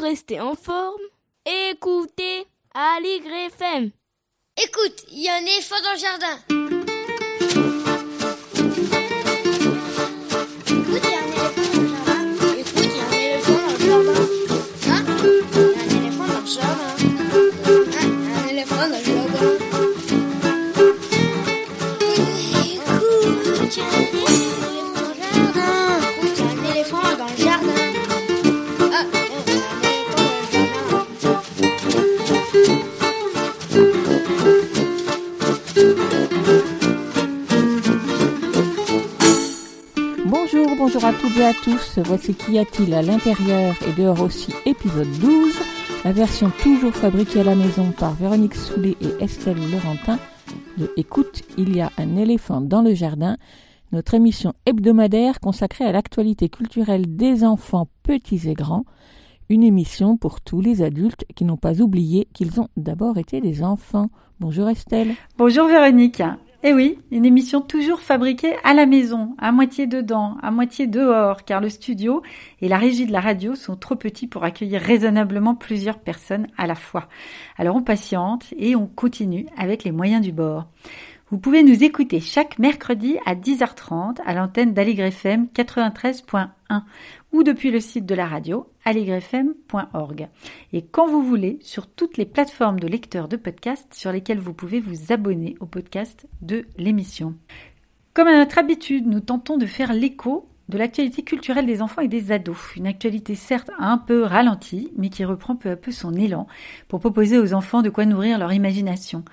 [0.00, 1.00] rester en forme,
[1.44, 3.90] écoutez Aligre FM.
[4.56, 6.79] Écoute, il y a un éléphant dans le jardin.
[41.02, 41.98] Bonjour, à toutes et à tous.
[42.04, 45.54] Voici Qu'y a-t-il à l'intérieur et dehors aussi, épisode 12.
[46.04, 50.18] La version toujours fabriquée à la maison par Véronique Soulet et Estelle Laurentin
[50.76, 53.38] de Écoute, il y a un éléphant dans le jardin.
[53.92, 58.84] Notre émission hebdomadaire consacrée à l'actualité culturelle des enfants petits et grands.
[59.48, 63.62] Une émission pour tous les adultes qui n'ont pas oublié qu'ils ont d'abord été des
[63.62, 64.10] enfants.
[64.38, 65.14] Bonjour Estelle.
[65.38, 66.22] Bonjour Véronique.
[66.62, 71.46] Eh oui, une émission toujours fabriquée à la maison, à moitié dedans, à moitié dehors,
[71.46, 72.22] car le studio
[72.60, 76.66] et la régie de la radio sont trop petits pour accueillir raisonnablement plusieurs personnes à
[76.66, 77.08] la fois.
[77.56, 80.66] Alors on patiente et on continue avec les moyens du bord.
[81.30, 86.48] Vous pouvez nous écouter chaque mercredi à 10h30 à l'antenne d'Aligre FM 93.1
[87.32, 90.28] ou depuis le site de la radio aligrefm.org
[90.72, 94.54] et quand vous voulez sur toutes les plateformes de lecteurs de podcasts sur lesquelles vous
[94.54, 97.34] pouvez vous abonner au podcast de l'émission.
[98.14, 102.08] Comme à notre habitude, nous tentons de faire l'écho de l'actualité culturelle des enfants et
[102.08, 102.76] des ados.
[102.76, 106.46] Une actualité certes un peu ralentie, mais qui reprend peu à peu son élan
[106.88, 109.24] pour proposer aux enfants de quoi nourrir leur imagination.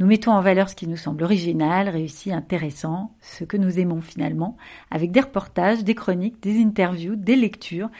[0.00, 4.00] Nous mettons en valeur ce qui nous semble original, réussi, intéressant, ce que nous aimons
[4.00, 4.56] finalement,
[4.90, 7.90] avec des reportages, des chroniques, des interviews, des lectures,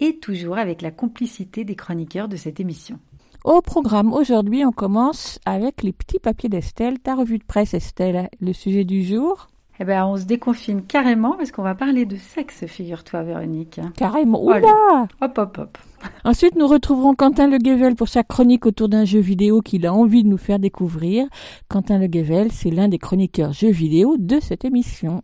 [0.00, 2.98] et toujours avec la complicité des chroniqueurs de cette émission.
[3.44, 6.98] Au programme aujourd'hui, on commence avec les petits papiers d'Estelle.
[6.98, 9.48] Ta revue de presse, Estelle, le sujet du jour?
[9.82, 13.80] Eh ben, on se déconfine carrément parce qu'on va parler de sexe, figure-toi, Véronique.
[13.96, 14.46] Carrément.
[14.50, 14.66] Allez.
[14.66, 15.78] Oula Hop, hop, hop.
[16.24, 19.94] Ensuite, nous retrouverons Quentin Le Guevel pour sa chronique autour d'un jeu vidéo qu'il a
[19.94, 21.26] envie de nous faire découvrir.
[21.68, 25.22] Quentin Le Guevel, c'est l'un des chroniqueurs jeux vidéo de cette émission.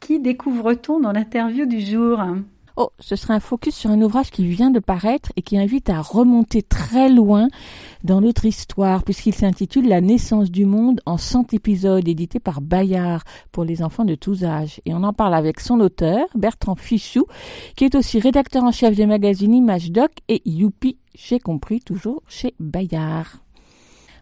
[0.00, 2.20] Qui découvre-t-on dans l'interview du jour?
[2.80, 5.90] Oh, ce sera un focus sur un ouvrage qui vient de paraître et qui invite
[5.90, 7.48] à remonter très loin
[8.04, 13.24] dans notre histoire, puisqu'il s'intitule La naissance du monde en 100 épisodes, édité par Bayard
[13.50, 14.80] pour les enfants de tous âges.
[14.86, 17.26] Et on en parle avec son auteur, Bertrand Fichou,
[17.74, 22.22] qui est aussi rédacteur en chef des magazines Image Doc et Youpi, j'ai compris, toujours
[22.28, 23.40] chez Bayard.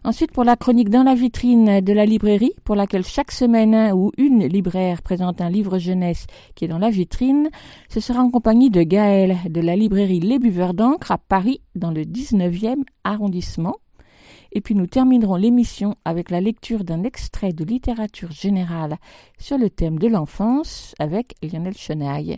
[0.07, 3.93] Ensuite, pour la chronique dans la vitrine de la librairie, pour laquelle chaque semaine un
[3.93, 7.49] ou une libraire présente un livre jeunesse qui est dans la vitrine,
[7.89, 11.91] ce sera en compagnie de Gaël de la librairie Les Buveurs d'encre à Paris, dans
[11.91, 13.75] le 19e arrondissement.
[14.53, 18.99] Et puis nous terminerons l'émission avec la lecture d'un extrait de littérature générale
[19.37, 22.37] sur le thème de l'enfance avec Lionel Chenaille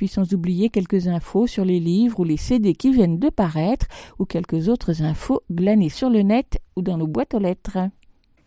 [0.00, 3.84] puis sans oublier quelques infos sur les livres ou les CD qui viennent de paraître,
[4.18, 7.76] ou quelques autres infos glanées sur le net ou dans nos boîtes aux lettres.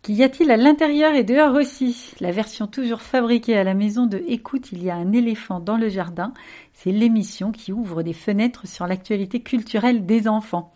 [0.01, 2.15] Qu'y a-t-il à l'intérieur et dehors aussi?
[2.19, 5.77] La version toujours fabriquée à la maison de Écoute, il y a un éléphant dans
[5.77, 6.33] le jardin.
[6.73, 10.73] C'est l'émission qui ouvre des fenêtres sur l'actualité culturelle des enfants.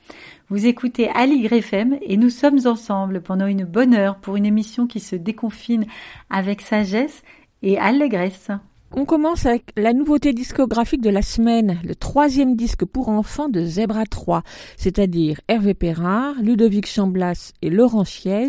[0.49, 4.85] Vous écoutez Aligre FM et nous sommes ensemble pendant une bonne heure pour une émission
[4.85, 5.87] qui se déconfine
[6.29, 7.23] avec sagesse
[7.63, 8.51] et allégresse.
[8.95, 13.65] On commence avec la nouveauté discographique de la semaine, le troisième disque pour enfants de
[13.65, 14.43] Zebra 3,
[14.77, 18.47] c'est-à-dire Hervé Perrard, Ludovic Chamblas et Laurent Chiez,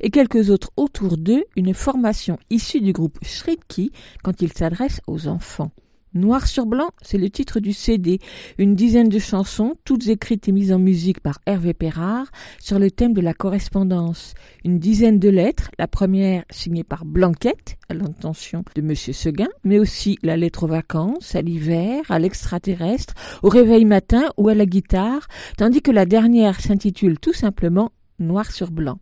[0.00, 5.28] et quelques autres autour d'eux, une formation issue du groupe Shridki quand il s'adresse aux
[5.28, 5.70] enfants.
[6.14, 8.20] Noir sur blanc, c'est le titre du CD,
[8.58, 12.28] une dizaine de chansons, toutes écrites et mises en musique par Hervé Perrard,
[12.60, 14.34] sur le thème de la correspondance.
[14.64, 19.80] Une dizaine de lettres, la première signée par Blanquette, à l'intention de Monsieur Seguin, mais
[19.80, 24.66] aussi la lettre aux vacances, à l'hiver, à l'extraterrestre, au réveil matin ou à la
[24.66, 25.26] guitare,
[25.56, 27.90] tandis que la dernière s'intitule tout simplement
[28.20, 29.00] Noir sur blanc.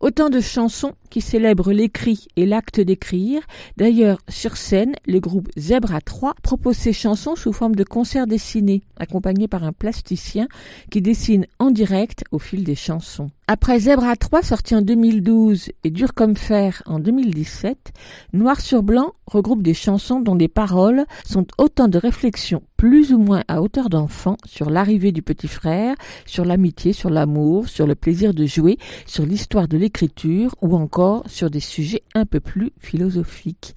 [0.00, 3.42] Autant de chansons qui célèbrent l'écrit et l'acte d'écrire.
[3.76, 8.82] D'ailleurs, sur scène, le groupe Zebra 3 propose ces chansons sous forme de concerts dessinés,
[8.98, 10.48] accompagnés par un plasticien
[10.90, 13.30] qui dessine en direct au fil des chansons.
[13.50, 17.92] Après Zebra 3 sorti en 2012 et Dur comme fer en 2017,
[18.34, 23.18] Noir sur blanc regroupe des chansons dont les paroles sont autant de réflexions plus ou
[23.18, 25.96] moins à hauteur d'enfant sur l'arrivée du petit frère,
[26.26, 30.97] sur l'amitié, sur l'amour, sur le plaisir de jouer, sur l'histoire de l'écriture ou encore
[31.26, 33.74] sur des sujets un peu plus philosophiques.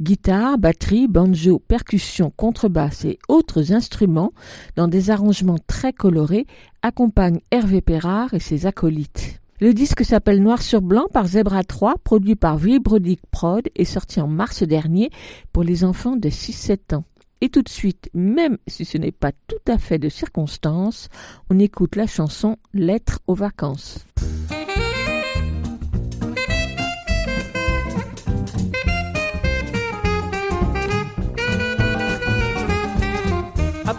[0.00, 4.32] Guitare, batterie, banjo, percussion, contrebasse et autres instruments
[4.76, 6.46] dans des arrangements très colorés
[6.82, 9.40] accompagnent Hervé Perrard et ses acolytes.
[9.60, 14.20] Le disque s'appelle Noir sur blanc par Zebra 3, produit par Vibrodic Prod et sorti
[14.20, 15.10] en mars dernier
[15.52, 17.04] pour les enfants de 6-7 ans.
[17.40, 21.08] Et tout de suite, même si ce n'est pas tout à fait de circonstance,
[21.50, 24.06] on écoute la chanson Lettre aux vacances.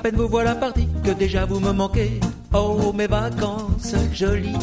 [0.03, 2.19] Peine vous voilà parti que déjà vous me manquez.
[2.53, 4.57] Oh mes vacances jolies,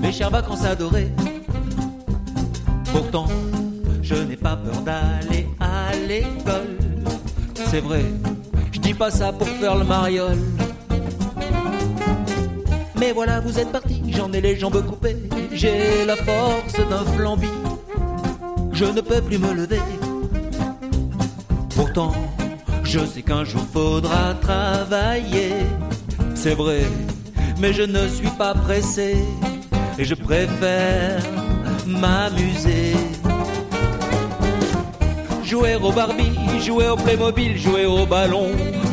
[0.00, 1.10] mes chères vacances adorées.
[2.92, 3.26] Pourtant,
[4.02, 6.80] je n'ai pas peur d'aller à l'école
[7.70, 8.04] c'est vrai.
[8.72, 10.38] Je dis pas ça pour faire le mariole.
[12.98, 15.16] Mais voilà, vous êtes parti, j'en ai les jambes coupées.
[15.52, 17.48] J'ai la force d'un flambi.
[18.72, 19.80] Je ne peux plus me lever.
[21.76, 22.12] Pourtant,
[22.90, 25.52] je sais qu'un jour faudra travailler.
[26.34, 26.82] C'est vrai,
[27.60, 29.16] mais je ne suis pas pressé.
[29.96, 31.22] Et je préfère
[31.86, 32.94] m'amuser.
[35.44, 36.32] Jouer au Barbie,
[36.64, 38.48] jouer au Playmobil, jouer au ballon,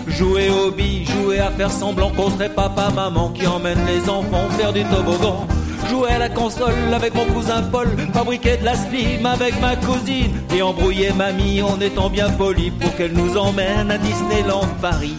[0.07, 4.47] jouer au billes, jouer à faire semblant qu'on serait papa, maman qui emmène les enfants
[4.57, 5.47] faire du toboggan.
[5.89, 10.41] Jouer à la console avec mon cousin Paul, fabriquer de la slim avec ma cousine
[10.53, 15.15] et embrouiller mamie en étant bien poli pour qu'elle nous emmène à Disneyland Paris.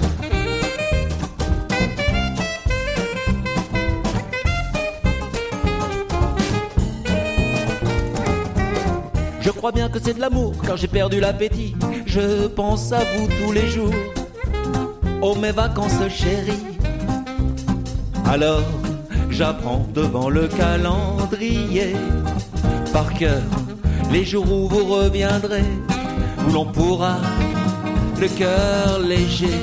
[9.41, 11.75] Je crois bien que c'est de l'amour quand j'ai perdu l'appétit.
[12.07, 13.95] Je pense à vous tous les jours.
[15.23, 16.65] Oh mes vacances chéries.
[18.31, 18.63] Alors
[19.39, 21.95] j'apprends devant le calendrier.
[22.93, 23.43] Par cœur
[24.11, 25.69] les jours où vous reviendrez,
[26.45, 27.19] où l'on pourra
[28.21, 29.59] le cœur léger.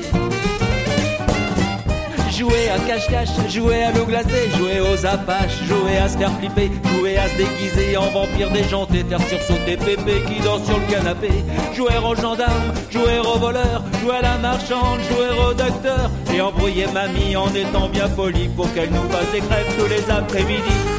[2.38, 6.72] Jouer à cache-cache, jouer à l'eau glacée, jouer aux apaches, jouer à se faire flipper,
[6.98, 11.31] jouer à se déguiser en vampire déjanté, faire sursauter Pépé qui dort sur le canapé,
[11.74, 16.88] jouer aux gendarmes, jouer aux voleurs, jouer à la marchande, jouer au docteur, et embrouiller
[16.88, 20.95] mamie en étant bien poli pour qu'elle nous fasse des crêpes tous les après-midi.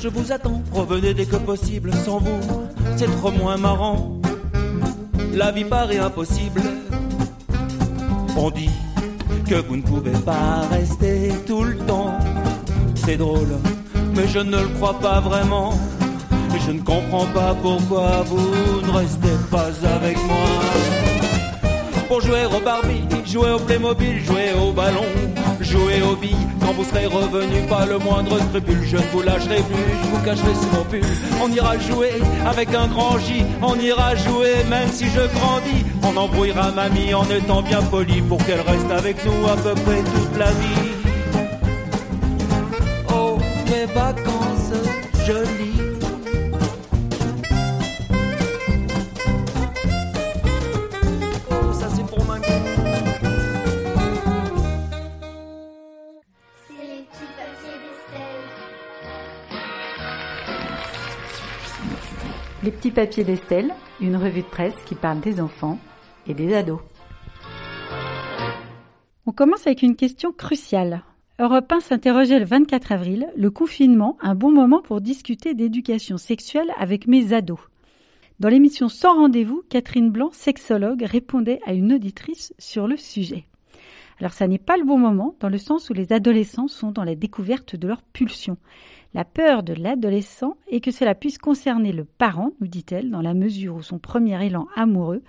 [0.00, 0.62] Je vous attends.
[0.72, 2.40] Revenez dès que possible, sans vous,
[2.96, 4.20] c'est trop moins marrant.
[5.34, 6.62] La vie paraît impossible.
[8.36, 8.70] On dit
[9.48, 12.16] que vous ne pouvez pas rester tout le temps.
[12.94, 13.58] C'est drôle,
[14.14, 15.72] mais je ne le crois pas vraiment.
[16.54, 18.50] Et je ne comprends pas pourquoi vous
[18.86, 20.46] ne restez pas avec moi.
[22.08, 25.04] Pour jouer au Barbie, jouer au Playmobil, jouer au ballon,
[25.60, 26.57] jouer aux billes.
[26.68, 30.22] Quand vous serez revenu, pas le moindre scrupule, je ne vous lâcherai plus, je vous
[30.22, 31.00] cacherai sous mon pull.
[31.42, 32.10] On ira jouer
[32.46, 35.86] avec un grand J, on ira jouer même si je grandis.
[36.02, 40.02] On embrouillera mamie en étant bien poli pour qu'elle reste avec nous à peu près
[40.02, 40.90] toute la vie.
[43.14, 43.38] Oh,
[43.70, 44.74] mes vacances
[45.26, 45.87] jolies.
[62.78, 65.80] Petits papiers d'Estelle, une revue de presse qui parle des enfants
[66.28, 66.78] et des ados.
[69.26, 71.02] On commence avec une question cruciale.
[71.40, 76.70] Europe 1 s'interrogeait le 24 avril, le confinement, un bon moment pour discuter d'éducation sexuelle
[76.78, 77.58] avec mes ados.
[78.38, 83.48] Dans l'émission Sans rendez-vous, Catherine Blanc, sexologue, répondait à une auditrice sur le sujet.
[84.20, 87.04] Alors ça n'est pas le bon moment dans le sens où les adolescents sont dans
[87.04, 88.56] la découverte de leurs pulsions.
[89.18, 93.34] La peur de l'adolescent est que cela puisse concerner le parent, nous dit-elle, dans la
[93.34, 95.24] mesure où son premier élan amoureux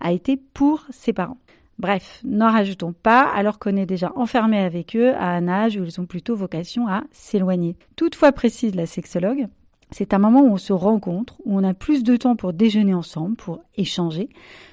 [0.00, 1.36] a été pour ses parents.
[1.78, 5.84] Bref, n'en rajoutons pas alors qu'on est déjà enfermé avec eux à un âge où
[5.84, 7.76] ils ont plutôt vocation à s'éloigner.
[7.96, 9.48] Toutefois, précise la sexologue,
[9.90, 12.94] c'est un moment où on se rencontre, où on a plus de temps pour déjeuner
[12.94, 14.30] ensemble, pour échanger,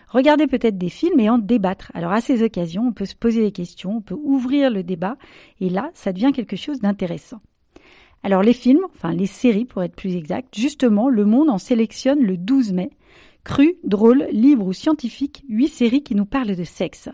[0.07, 1.91] regarder peut-être des films et en débattre.
[1.93, 5.17] Alors à ces occasions, on peut se poser des questions, on peut ouvrir le débat,
[5.59, 7.41] et là, ça devient quelque chose d'intéressant.
[8.23, 12.21] Alors les films, enfin les séries pour être plus exact, justement, Le Monde en sélectionne
[12.21, 12.91] le 12 mai.
[13.43, 17.09] Cru, drôle, libre ou scientifique, huit séries qui nous parlent de sexe.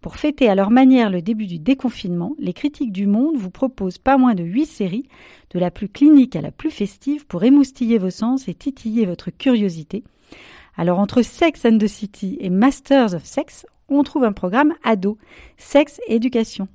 [0.00, 3.98] Pour fêter à leur manière le début du déconfinement, les critiques du Monde vous proposent
[3.98, 5.08] pas moins de huit séries,
[5.50, 9.30] de la plus clinique à la plus festive, pour émoustiller vos sens et titiller votre
[9.30, 10.04] curiosité.
[10.76, 15.18] Alors entre Sex and the City et Masters of Sex, on trouve un programme ado,
[15.56, 16.68] sexe et éducation.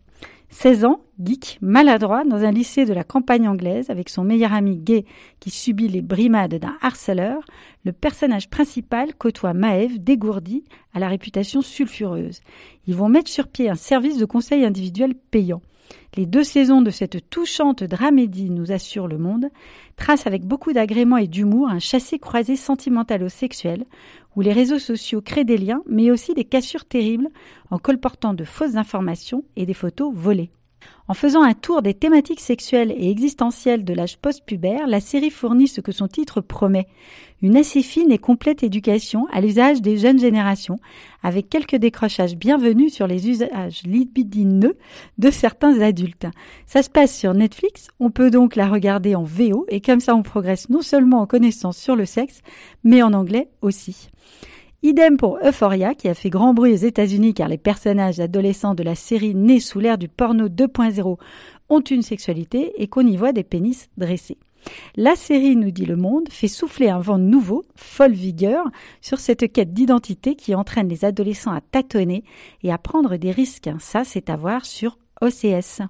[0.49, 4.77] 16 ans, geek, maladroit, dans un lycée de la campagne anglaise, avec son meilleur ami
[4.77, 5.05] gay
[5.39, 7.43] qui subit les brimades d'un harceleur,
[7.83, 10.63] le personnage principal côtoie Maëv, dégourdi,
[10.93, 12.39] à la réputation sulfureuse.
[12.87, 15.61] Ils vont mettre sur pied un service de conseil individuel payant.
[16.15, 19.47] Les deux saisons de cette touchante dramédie nous assurent le monde,
[19.95, 23.85] tracent avec beaucoup d'agrément et d'humour un chassé-croisé sentimentalo-sexuel
[24.35, 27.29] où les réseaux sociaux créent des liens, mais aussi des cassures terribles
[27.71, 30.51] en colportant de fausses informations et des photos volées.
[31.09, 35.69] En faisant un tour des thématiques sexuelles et existentielles de l'âge post-pubère, la série fournit
[35.69, 36.85] ce que son titre promet.
[37.41, 40.79] Une assez fine et complète éducation à l'usage des jeunes générations,
[41.23, 44.75] avec quelques décrochages bienvenus sur les usages libidineux
[45.17, 46.27] de certains adultes.
[46.65, 50.13] Ça se passe sur Netflix, on peut donc la regarder en VO et comme ça
[50.13, 52.41] on progresse non seulement en connaissance sur le sexe,
[52.83, 54.09] mais en anglais aussi.
[54.83, 58.83] Idem pour Euphoria, qui a fait grand bruit aux États-Unis car les personnages adolescents de
[58.83, 61.17] la série nés sous l'ère du porno 2.0
[61.69, 64.37] ont une sexualité et qu'on y voit des pénis dressés.
[64.95, 68.65] La série, nous dit Le Monde, fait souffler un vent nouveau, folle vigueur,
[69.01, 72.23] sur cette quête d'identité qui entraîne les adolescents à tâtonner
[72.61, 73.69] et à prendre des risques.
[73.79, 75.81] Ça, c'est à voir sur OCS.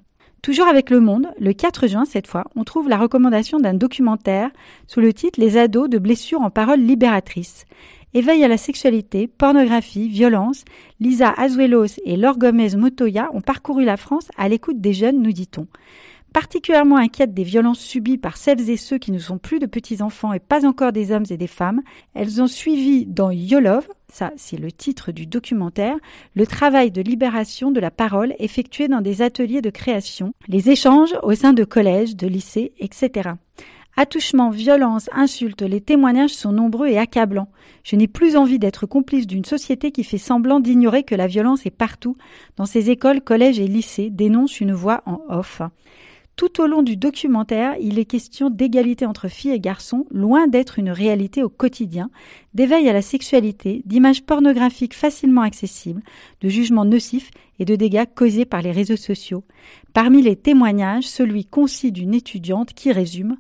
[0.41, 4.51] Toujours avec Le Monde, le 4 juin cette fois, on trouve la recommandation d'un documentaire
[4.88, 7.65] sous le titre Les ados de blessures en paroles libératrices.
[8.18, 10.66] Éveil à la sexualité, pornographie, violence,
[11.00, 15.34] Lisa Azuelos et Laure Gomez Motoya ont parcouru la France à l'écoute des jeunes, nous
[15.34, 15.68] dit-on.
[16.34, 20.34] Particulièrement inquiètes des violences subies par celles et ceux qui ne sont plus de petits-enfants
[20.34, 21.84] et pas encore des hommes et des femmes,
[22.16, 25.98] elles ont suivi dans Yolov, ça c'est le titre du documentaire,
[26.34, 31.14] le travail de libération de la parole effectué dans des ateliers de création, les échanges
[31.22, 33.34] au sein de collèges, de lycées, etc.
[34.00, 37.50] Attouchements, violences, insultes, les témoignages sont nombreux et accablants.
[37.84, 41.66] Je n'ai plus envie d'être complice d'une société qui fait semblant d'ignorer que la violence
[41.66, 42.16] est partout.
[42.58, 45.63] Dans ses écoles, collèges et lycées, dénonce une voix en off.
[46.36, 50.77] Tout au long du documentaire, il est question d'égalité entre filles et garçons, loin d'être
[50.77, 52.12] une réalité au quotidien,
[52.54, 56.04] d'éveil à la sexualité, d'images pornographiques facilement accessibles,
[56.42, 59.44] de jugements nocifs et de dégâts causés par les réseaux sociaux.
[59.94, 63.38] Parmi les témoignages, celui concis d'une étudiante qui résume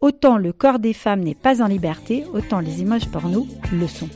[0.00, 4.08] Autant le corps des femmes n'est pas en liberté, autant les images porno le sont.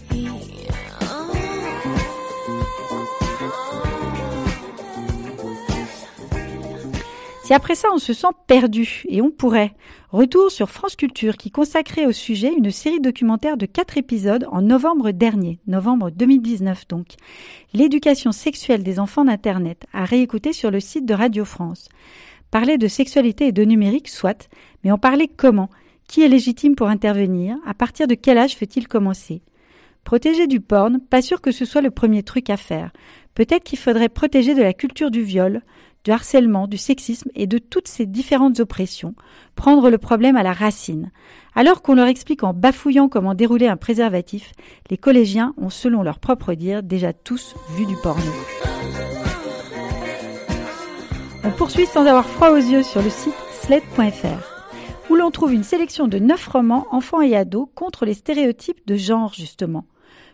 [7.43, 9.75] Si après ça on se sent perdu, et on pourrait,
[10.11, 14.63] retour sur France Culture qui consacrait au sujet une série documentaire de quatre épisodes en
[14.63, 17.17] novembre dernier, novembre 2019 donc.
[17.75, 21.89] L'éducation sexuelle des enfants d'Internet, à réécouter sur le site de Radio France.
[22.53, 24.49] Parler de sexualité et de numérique, soit,
[24.85, 25.71] mais en parler comment?
[26.09, 27.57] Qui est légitime pour intervenir?
[27.67, 29.43] À partir de quel âge faut-il commencer?
[30.05, 32.91] Protéger du porn, pas sûr que ce soit le premier truc à faire.
[33.35, 35.63] Peut-être qu'il faudrait protéger de la culture du viol,
[36.05, 39.15] du harcèlement, du sexisme et de toutes ces différentes oppressions,
[39.55, 41.13] prendre le problème à la racine.
[41.55, 44.53] Alors qu'on leur explique en bafouillant comment dérouler un préservatif,
[44.91, 48.33] les collégiens ont, selon leur propre dire, déjà tous vu du porno.
[51.45, 54.52] On poursuit sans avoir froid aux yeux sur le site sled.fr,
[55.13, 58.97] où l'on trouve une sélection de neuf romans enfants et ados contre les stéréotypes de
[58.97, 59.85] genre, justement.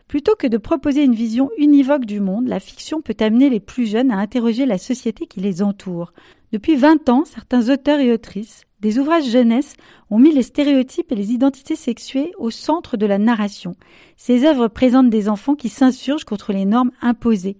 [0.07, 3.87] Plutôt que de proposer une vision univoque du monde, la fiction peut amener les plus
[3.87, 6.13] jeunes à interroger la société qui les entoure.
[6.51, 9.75] Depuis 20 ans, certains auteurs et autrices des ouvrages jeunesse
[10.09, 13.75] ont mis les stéréotypes et les identités sexuées au centre de la narration.
[14.17, 17.57] Ces œuvres présentent des enfants qui s'insurgent contre les normes imposées.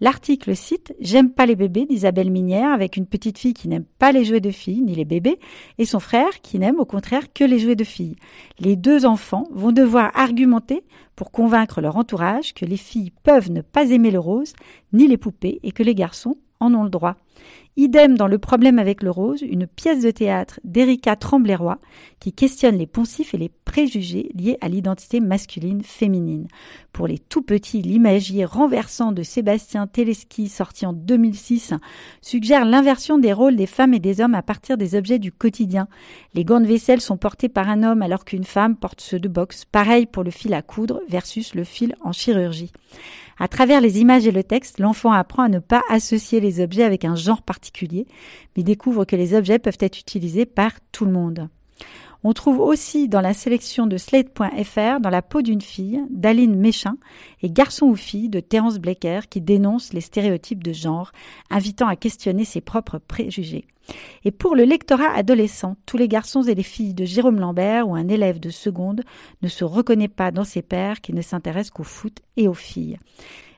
[0.00, 4.12] L'article cite J'aime pas les bébés d'Isabelle Minière avec une petite fille qui n'aime pas
[4.12, 5.38] les jouets de filles ni les bébés
[5.76, 8.16] et son frère qui n'aime au contraire que les jouets de filles.
[8.58, 10.82] Les deux enfants vont devoir argumenter
[11.16, 14.54] pour convaincre leur entourage que les filles peuvent ne pas aimer le rose
[14.94, 17.16] ni les poupées et que les garçons en ont le droit.
[17.78, 21.78] Idem dans Le problème avec le rose, une pièce de théâtre d'Erika Tremblay-Roy
[22.20, 26.48] qui questionne les poncifs et les préjugés liés à l'identité masculine-féminine.
[26.92, 31.72] Pour les tout petits, l'imagier renversant de Sébastien Teleski, sorti en 2006,
[32.20, 35.88] suggère l'inversion des rôles des femmes et des hommes à partir des objets du quotidien.
[36.34, 39.28] Les gants de vaisselle sont portés par un homme alors qu'une femme porte ceux de
[39.28, 39.64] boxe.
[39.64, 42.70] Pareil pour le fil à coudre versus le fil en chirurgie.
[43.42, 46.84] À travers les images et le texte, l'enfant apprend à ne pas associer les objets
[46.84, 48.06] avec un genre particulier,
[48.56, 51.48] mais découvre que les objets peuvent être utilisés par tout le monde.
[52.22, 56.98] On trouve aussi dans la sélection de Slate.fr Dans la peau d'une fille d'Aline Méchin
[57.42, 61.10] et Garçon ou fille de Terence Blecker qui dénonce les stéréotypes de genre,
[61.50, 63.66] invitant à questionner ses propres préjugés.
[64.24, 67.94] Et pour le lectorat adolescent, tous les garçons et les filles de Jérôme Lambert ou
[67.94, 69.02] un élève de seconde
[69.42, 72.98] ne se reconnaît pas dans ses pères qui ne s'intéressent qu'au foot et aux filles.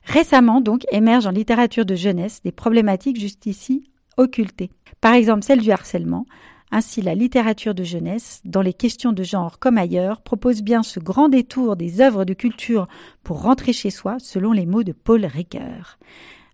[0.04, 4.70] Récemment, donc, émergent en littérature de jeunesse des problématiques jusqu'ici occultées.
[5.00, 6.26] Par exemple, celle du harcèlement,
[6.70, 10.98] ainsi, la littérature de jeunesse, dans les questions de genre comme ailleurs, propose bien ce
[10.98, 12.88] grand détour des œuvres de culture
[13.22, 15.98] pour rentrer chez soi, selon les mots de Paul Ricoeur.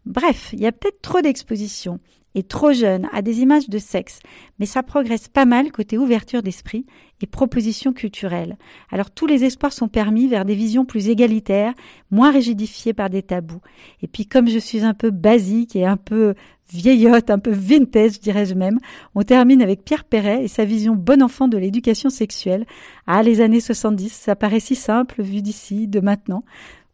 [0.04, 2.00] Bref, il y a peut-être trop d'expositions
[2.34, 4.20] et trop jeune à des images de sexe,
[4.58, 6.86] mais ça progresse pas mal côté ouverture d'esprit
[7.20, 8.56] et propositions culturelles.
[8.90, 11.74] Alors tous les espoirs sont permis vers des visions plus égalitaires,
[12.10, 13.60] moins rigidifiées par des tabous.
[14.02, 16.34] Et puis comme je suis un peu basique et un peu
[16.72, 18.78] vieillotte, un peu vintage, dirais-je même.
[19.14, 22.64] On termine avec Pierre Perret et sa vision bon enfant de l'éducation sexuelle.
[23.06, 26.44] Ah, les années 70, ça paraît si simple vu d'ici, de maintenant.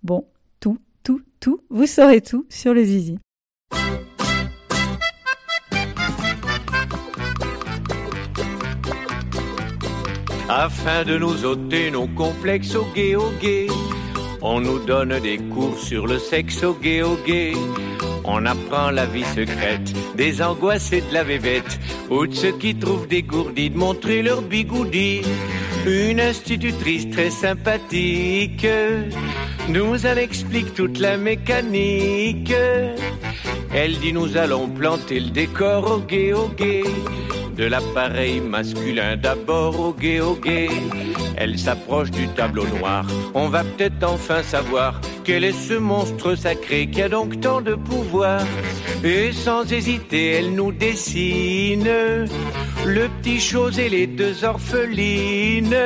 [0.03, 0.25] Bon,
[0.61, 3.19] tout, tout, tout, vous saurez tout sur le zizi.
[10.49, 13.67] Afin de nous ôter nos complexes au gay au gay,
[14.41, 17.53] on nous donne des cours sur le sexe au gay au gay.
[18.25, 22.77] On apprend la vie secrète des angoisses et de la vévette, ou de ceux qui
[22.77, 25.23] trouvent des gourdis de montrer leur bigoudi.
[25.85, 28.67] Une institutrice très sympathique
[29.69, 32.55] nous en explique toute la mécanique.
[33.75, 36.85] Elle dit nous allons planter le décor au gay au gay
[37.57, 40.69] de l'appareil masculin d'abord au gay au gay.
[41.37, 43.07] Elle s'approche du tableau noir.
[43.35, 47.75] On va peut-être enfin savoir quel est ce monstre sacré qui a donc tant de
[47.75, 48.43] pouvoir.
[49.05, 51.89] Et sans hésiter, elle nous dessine
[52.85, 55.77] le petit chose et les deux orphelines.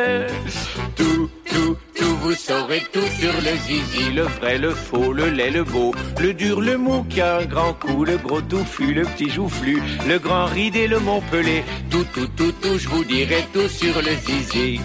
[0.97, 5.51] Tout, tout, tout, vous saurez tout sur le zizi, le vrai, le faux, le lait,
[5.51, 9.03] le beau, le dur, le mou qui a un grand coup, le gros touffu, le
[9.03, 11.63] petit joufflu, le grand ride et le montpelé.
[11.91, 14.81] Tout, tout, tout, tout, je vous dirai tout sur le zizi.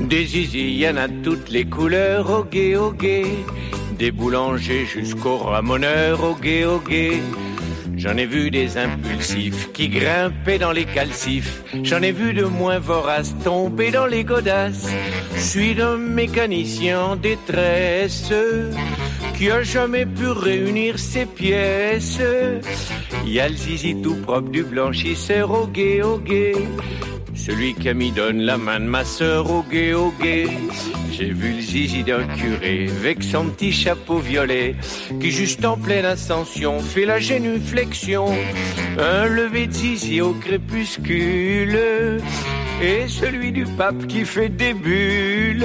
[0.00, 3.26] Des zizi, y en a toutes les couleurs, au gay, au gay.
[3.98, 7.20] Des boulangers jusqu'aux ramoneurs, au gay, au gay.
[7.96, 11.62] J'en ai vu des impulsifs qui grimpaient dans les calcifs.
[11.82, 14.88] J'en ai vu de moins voraces tomber dans les godasses.
[15.36, 18.32] Suis d'un mécanicien en détresse
[19.36, 22.20] qui a jamais pu réunir ses pièces.
[23.26, 26.54] Y a le zizi tout propre du blanchisseur au gay, au gay.
[27.34, 30.46] Celui qui m'y donne la main de ma sœur au gay, au gay.
[31.10, 34.74] J'ai vu zizi d'un curé avec son petit chapeau violet
[35.20, 38.26] qui juste en pleine ascension fait la génuflexion.
[38.98, 41.78] Un lever de zizi au crépuscule
[42.82, 45.64] et celui du pape qui fait des bulles.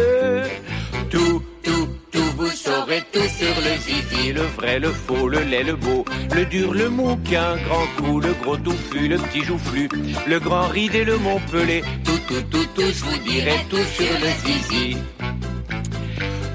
[1.10, 5.64] Tout, tout, tout, vous saurez tout sur le zizi, le vrai, le faux, le lait,
[5.64, 9.18] le beau, le dur, le mou qui a un grand coup, le gros touffu, le
[9.18, 9.90] petit joufflu,
[10.28, 11.84] le grand ride et le montpelé.
[12.04, 14.98] Tout, tout, tout, tout, je vous dirai tout sur le zizi.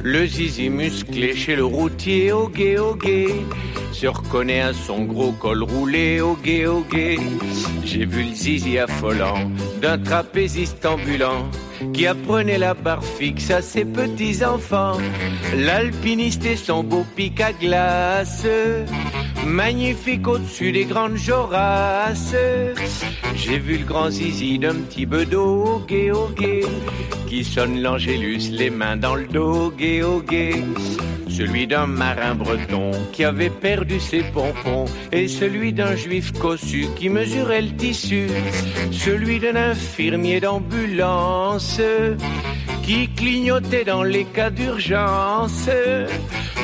[0.03, 3.29] Le zizi musclé chez le routier, au gué, au gué,
[3.93, 7.19] se reconnaît à son gros col roulé, au gué, au gué.
[7.85, 9.51] J'ai vu le zizi affolant
[9.83, 11.51] d'un trapéziste ambulant
[11.93, 14.99] qui apprenait la barre fixe à ses petits enfants.
[15.57, 18.47] L'alpiniste et son beau pic à glace,
[19.47, 22.35] magnifique au-dessus des grandes jorasses.
[23.35, 26.65] J'ai vu le grand zizi d'un petit bedeau, au gué, au gué,
[27.27, 30.55] qui sonne l'angélus, les mains dans le dos, au gué.
[31.29, 37.09] Celui d'un marin breton qui avait perdu ses pompons et celui d'un juif cossu qui
[37.09, 38.27] mesurait le tissu.
[38.91, 41.70] Celui d'un infirmier d'ambulance
[42.83, 45.69] qui clignotait dans les cas d'urgence.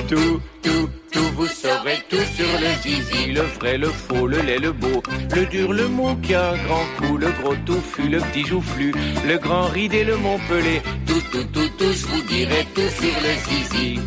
[0.08, 4.58] Tout, tout, tout, vous saurez tout sur le zizi, le vrai, le faux, le lait,
[4.58, 5.02] le beau,
[5.34, 8.92] le dur, le mou qui a un grand coup, le gros touffu, le petit joufflu,
[9.26, 10.82] le grand ride et le montpelé.
[11.06, 14.00] Tout, tout, tout, tout, je vous dirai tout sur le zizi.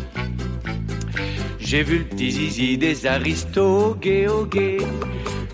[1.58, 4.78] J'ai vu le petit zizi des aristos, gay gay,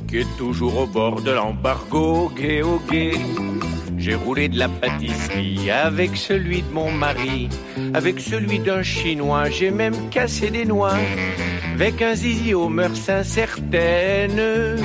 [0.08, 3.12] qui est toujours au bord de l'embargo, gay gay.
[4.06, 7.48] J'ai roulé de la pâtisserie avec celui de mon mari,
[7.92, 10.94] avec celui d'un chinois, j'ai même cassé des noix,
[11.74, 14.76] avec un zizi aux mœurs incertaines,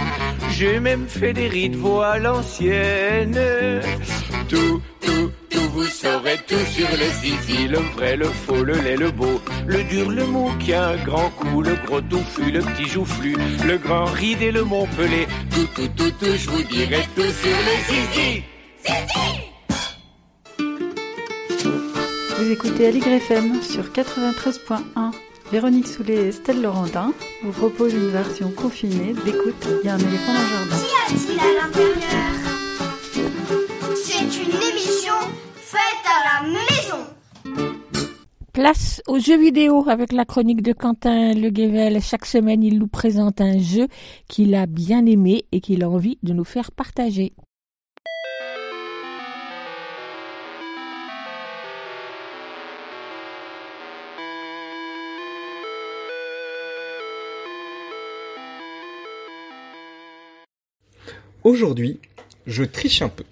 [0.49, 3.39] j'ai même fait des rides voix à l'ancienne.
[4.49, 8.97] Tout, tout, tout, vous saurez tout sur le zizi, le vrai, le faux, le laid,
[8.97, 12.61] le beau, le dur, le mou qui a un grand coup, le gros touffu, le
[12.61, 13.35] petit joufflu,
[13.67, 15.27] le grand ride et le montpelé.
[15.51, 18.43] Tout, tout, tout, tout, je vous dirai tout sur le zizi.
[22.37, 25.11] Vous écoutez Aligre FM sur 93.1.
[25.51, 27.13] Véronique Soulet et Estelle Laurentin
[27.43, 30.77] vous proposent une version confinée d'écoute Il y a un éléphant dans le jardin.
[30.77, 32.31] Qu'y a-t-il à l'intérieur?
[33.95, 35.13] C'est une émission
[35.55, 37.03] faite à la maison.
[38.53, 42.01] Place aux jeux vidéo avec la chronique de Quentin Le Guével.
[42.01, 43.87] Chaque semaine, il nous présente un jeu
[44.27, 47.33] qu'il a bien aimé et qu'il a envie de nous faire partager.
[61.43, 61.99] Aujourd'hui,
[62.45, 63.23] je triche un peu,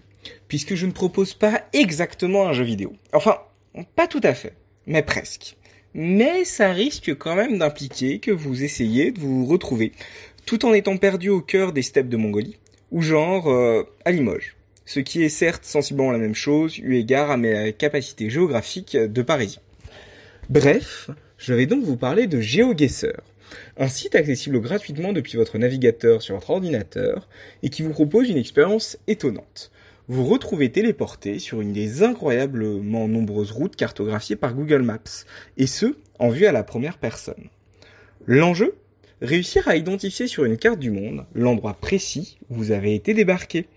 [0.47, 2.93] puisque je ne propose pas exactement un jeu vidéo.
[3.13, 3.37] Enfin,
[3.95, 4.53] pas tout à fait,
[4.87, 5.57] mais presque.
[5.93, 9.91] Mais ça risque quand même d'impliquer que vous essayez de vous retrouver,
[10.47, 12.57] tout en étant perdu au cœur des steppes de Mongolie,
[12.89, 14.55] ou genre euh, à Limoges.
[14.85, 19.21] Ce qui est certes sensiblement la même chose, eu égard à mes capacités géographiques de
[19.21, 19.61] parisien.
[20.49, 23.21] Bref, je vais donc vous parler de GeoGuessr,
[23.77, 27.27] un site accessible gratuitement depuis votre navigateur sur votre ordinateur
[27.63, 29.71] et qui vous propose une expérience étonnante.
[30.07, 35.25] Vous retrouvez téléporté sur une des incroyablement nombreuses routes cartographiées par Google Maps,
[35.57, 37.49] et ce, en vue à la première personne.
[38.25, 38.75] L'enjeu?
[39.21, 43.67] Réussir à identifier sur une carte du monde l'endroit précis où vous avez été débarqué.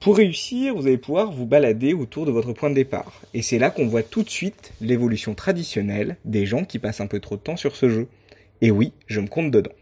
[0.00, 3.58] Pour réussir, vous allez pouvoir vous balader autour de votre point de départ, et c'est
[3.58, 7.36] là qu'on voit tout de suite l'évolution traditionnelle des gens qui passent un peu trop
[7.36, 8.08] de temps sur ce jeu.
[8.64, 9.74] Et oui, je me compte dedans.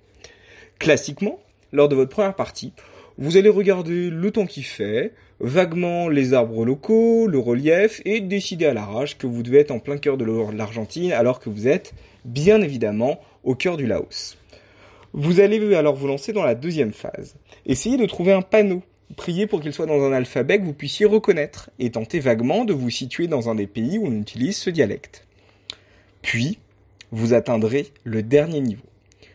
[0.81, 1.38] Classiquement,
[1.71, 2.73] lors de votre première partie,
[3.16, 8.66] vous allez regarder le temps qu'il fait, vaguement les arbres locaux, le relief, et décider
[8.66, 11.95] à l'arrache que vous devez être en plein cœur de l'Argentine alors que vous êtes,
[12.25, 14.37] bien évidemment, au cœur du Laos.
[15.12, 17.37] Vous allez alors vous lancer dans la deuxième phase.
[17.66, 18.83] Essayez de trouver un panneau.
[19.14, 22.73] Priez pour qu'il soit dans un alphabet que vous puissiez reconnaître, et tentez vaguement de
[22.73, 25.25] vous situer dans un des pays où on utilise ce dialecte.
[26.21, 26.59] Puis,
[27.12, 28.83] vous atteindrez le dernier niveau.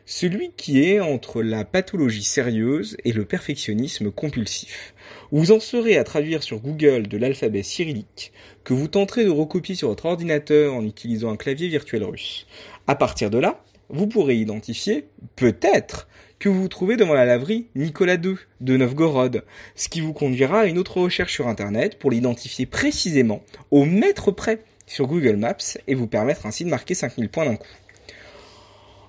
[0.06, 4.94] Celui qui est entre la pathologie sérieuse et le perfectionnisme compulsif.
[5.32, 8.32] Vous en serez à traduire sur Google de l'alphabet cyrillique
[8.64, 12.48] que vous tenterez de recopier sur votre ordinateur en utilisant un clavier virtuel russe.
[12.88, 16.08] À partir de là, vous pourrez identifier, peut-être,
[16.40, 19.44] que vous vous trouvez devant la laverie Nicolas II de Novgorod,
[19.76, 24.32] ce qui vous conduira à une autre recherche sur Internet pour l'identifier précisément, au mètre
[24.32, 27.68] près, sur Google Maps et vous permettre ainsi de marquer 5000 points d'un coup.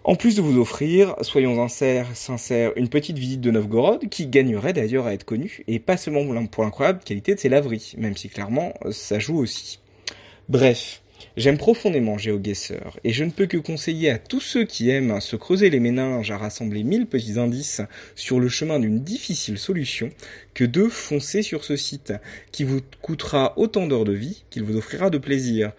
[0.04, 5.06] En plus de vous offrir, soyons sincères, une petite visite de Novgorod qui gagnerait d'ailleurs
[5.06, 8.72] à être connue et pas seulement pour l'incroyable qualité de ses laveries, même si clairement
[8.90, 9.80] ça joue aussi.
[10.48, 11.02] Bref,
[11.38, 15.36] J'aime profondément GeoGuessr et je ne peux que conseiller à tous ceux qui aiment se
[15.36, 17.80] creuser les méninges à rassembler mille petits indices
[18.16, 20.10] sur le chemin d'une difficile solution
[20.52, 22.12] que de foncer sur ce site
[22.50, 25.70] qui vous coûtera autant d'heures de vie qu'il vous offrira de plaisir.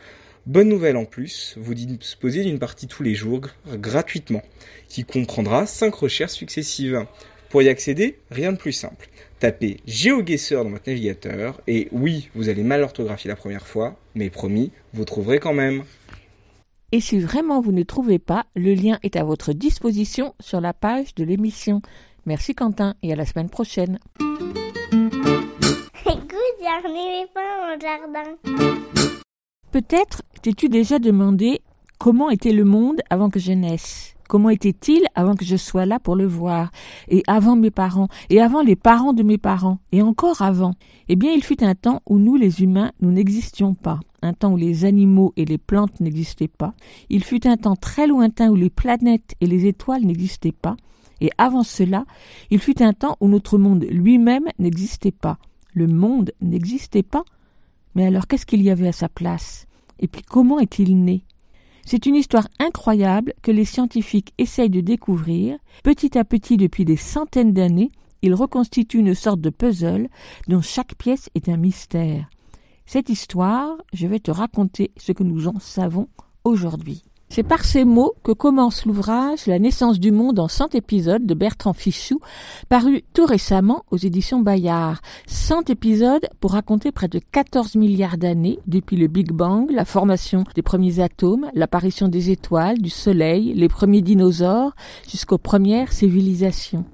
[0.45, 4.43] Bonne nouvelle en plus, vous disposez d'une partie tous les jours gratuitement
[4.87, 7.05] qui comprendra 5 recherches successives.
[7.49, 9.09] Pour y accéder, rien de plus simple.
[9.39, 14.29] Tapez GeoGuessr dans votre navigateur et oui, vous allez mal orthographier la première fois, mais
[14.29, 15.85] promis, vous trouverez quand même.
[16.91, 20.73] Et si vraiment vous ne trouvez pas, le lien est à votre disposition sur la
[20.73, 21.81] page de l'émission.
[22.25, 23.99] Merci Quentin et à la semaine prochaine.
[24.19, 24.35] Écoute,
[26.59, 28.35] il y a un éléphant dans le jardin.
[29.71, 31.61] Peut-être t'es-tu déjà demandé
[31.97, 34.17] comment était le monde avant que je naisse?
[34.29, 36.69] Comment était-il avant que je sois là pour le voir?
[37.07, 40.75] Et avant mes parents Et avant les parents de mes parents Et encore avant?
[41.07, 43.99] Eh bien, il fut un temps où nous, les humains, nous n'existions pas.
[44.21, 46.75] Un temps où les animaux et les plantes n'existaient pas.
[47.09, 50.77] Il fut un temps très lointain où les planètes et les étoiles n'existaient pas.
[51.21, 52.05] Et avant cela,
[52.51, 55.39] il fut un temps où notre monde lui-même n'existait pas.
[55.73, 57.23] Le monde n'existait pas.
[57.95, 59.65] Mais alors qu'est-ce qu'il y avait à sa place?
[59.99, 61.23] Et puis comment est-il né?
[61.89, 65.57] C'est une histoire incroyable que les scientifiques essayent de découvrir.
[65.83, 70.07] Petit à petit, depuis des centaines d'années, ils reconstituent une sorte de puzzle
[70.47, 72.29] dont chaque pièce est un mystère.
[72.85, 76.09] Cette histoire, je vais te raconter ce que nous en savons
[76.43, 77.01] aujourd'hui.
[77.31, 81.35] C'est par ces mots que commence l'ouvrage La naissance du monde en 100 épisodes de
[81.35, 82.19] Bertrand Fichou,
[82.69, 84.99] paru tout récemment aux éditions Bayard.
[85.27, 90.43] 100 épisodes pour raconter près de 14 milliards d'années, depuis le Big Bang, la formation
[90.55, 94.73] des premiers atomes, l'apparition des étoiles, du soleil, les premiers dinosaures,
[95.07, 96.85] jusqu'aux premières civilisations.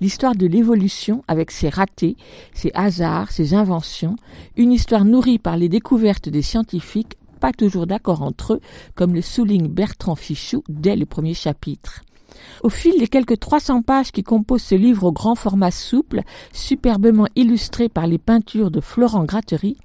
[0.00, 2.16] l'histoire de l'évolution avec ses ratés,
[2.54, 4.16] ses hasards, ses inventions,
[4.56, 8.60] une histoire nourrie par les découvertes des scientifiques pas toujours d'accord entre eux,
[8.94, 12.02] comme le souligne Bertrand Fichou dès le premier chapitre.
[12.62, 16.22] Au fil des quelques 300 pages qui composent ce livre au grand format souple,
[16.52, 19.76] superbement illustré par les peintures de Florent Grattery,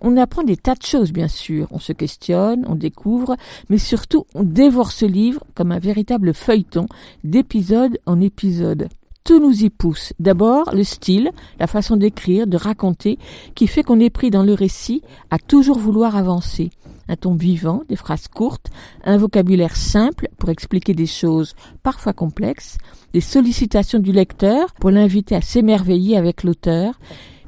[0.00, 3.36] on apprend des tas de choses bien sûr, on se questionne, on découvre,
[3.68, 6.86] mais surtout on dévore ce livre comme un véritable feuilleton,
[7.24, 8.88] d'épisode en épisode
[9.24, 10.14] tout nous y pousse.
[10.18, 13.18] D'abord, le style, la façon d'écrire, de raconter,
[13.54, 16.70] qui fait qu'on est pris dans le récit à toujours vouloir avancer.
[17.08, 18.68] Un ton vivant, des phrases courtes,
[19.04, 22.78] un vocabulaire simple pour expliquer des choses parfois complexes,
[23.12, 26.98] des sollicitations du lecteur pour l'inviter à s'émerveiller avec l'auteur,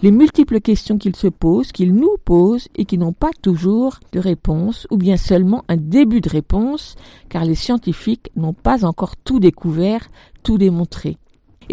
[0.03, 4.19] les multiples questions qu'il se pose, qu'il nous pose et qui n'ont pas toujours de
[4.19, 6.97] réponse ou bien seulement un début de réponse
[7.29, 10.09] car les scientifiques n'ont pas encore tout découvert,
[10.43, 11.19] tout démontré.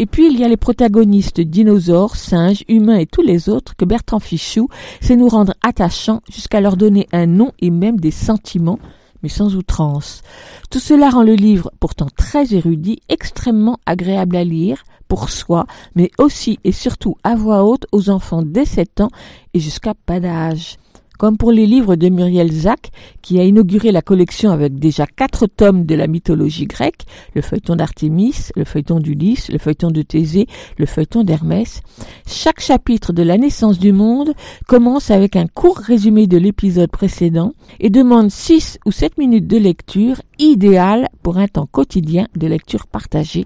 [0.00, 3.84] Et puis il y a les protagonistes dinosaures, singes, humains et tous les autres que
[3.84, 4.68] Bertrand Fichou
[5.00, 8.78] sait nous rendre attachants jusqu'à leur donner un nom et même des sentiments,
[9.24, 10.22] mais sans outrance.
[10.70, 16.12] Tout cela rend le livre, pourtant très érudit, extrêmement agréable à lire, pour soi, mais
[16.18, 19.10] aussi et surtout à voix haute aux enfants dès 7 ans
[19.52, 20.76] et jusqu'à pas d'âge
[21.18, 25.46] comme pour les livres de Muriel Zack, qui a inauguré la collection avec déjà quatre
[25.46, 27.04] tomes de la mythologie grecque,
[27.34, 30.46] le feuilleton d'Artémis, le feuilleton d'Ulysse, le feuilleton de Thésée,
[30.78, 31.82] le feuilleton d'Hermès.
[32.26, 34.32] Chaque chapitre de la naissance du monde
[34.66, 39.56] commence avec un court résumé de l'épisode précédent et demande six ou sept minutes de
[39.58, 43.44] lecture, idéale pour un temps quotidien de lecture partagée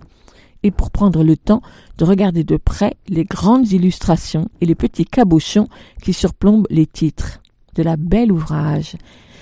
[0.62, 1.62] et pour prendre le temps
[1.98, 5.68] de regarder de près les grandes illustrations et les petits cabochons
[6.02, 7.41] qui surplombent les titres
[7.74, 8.96] de la belle ouvrage.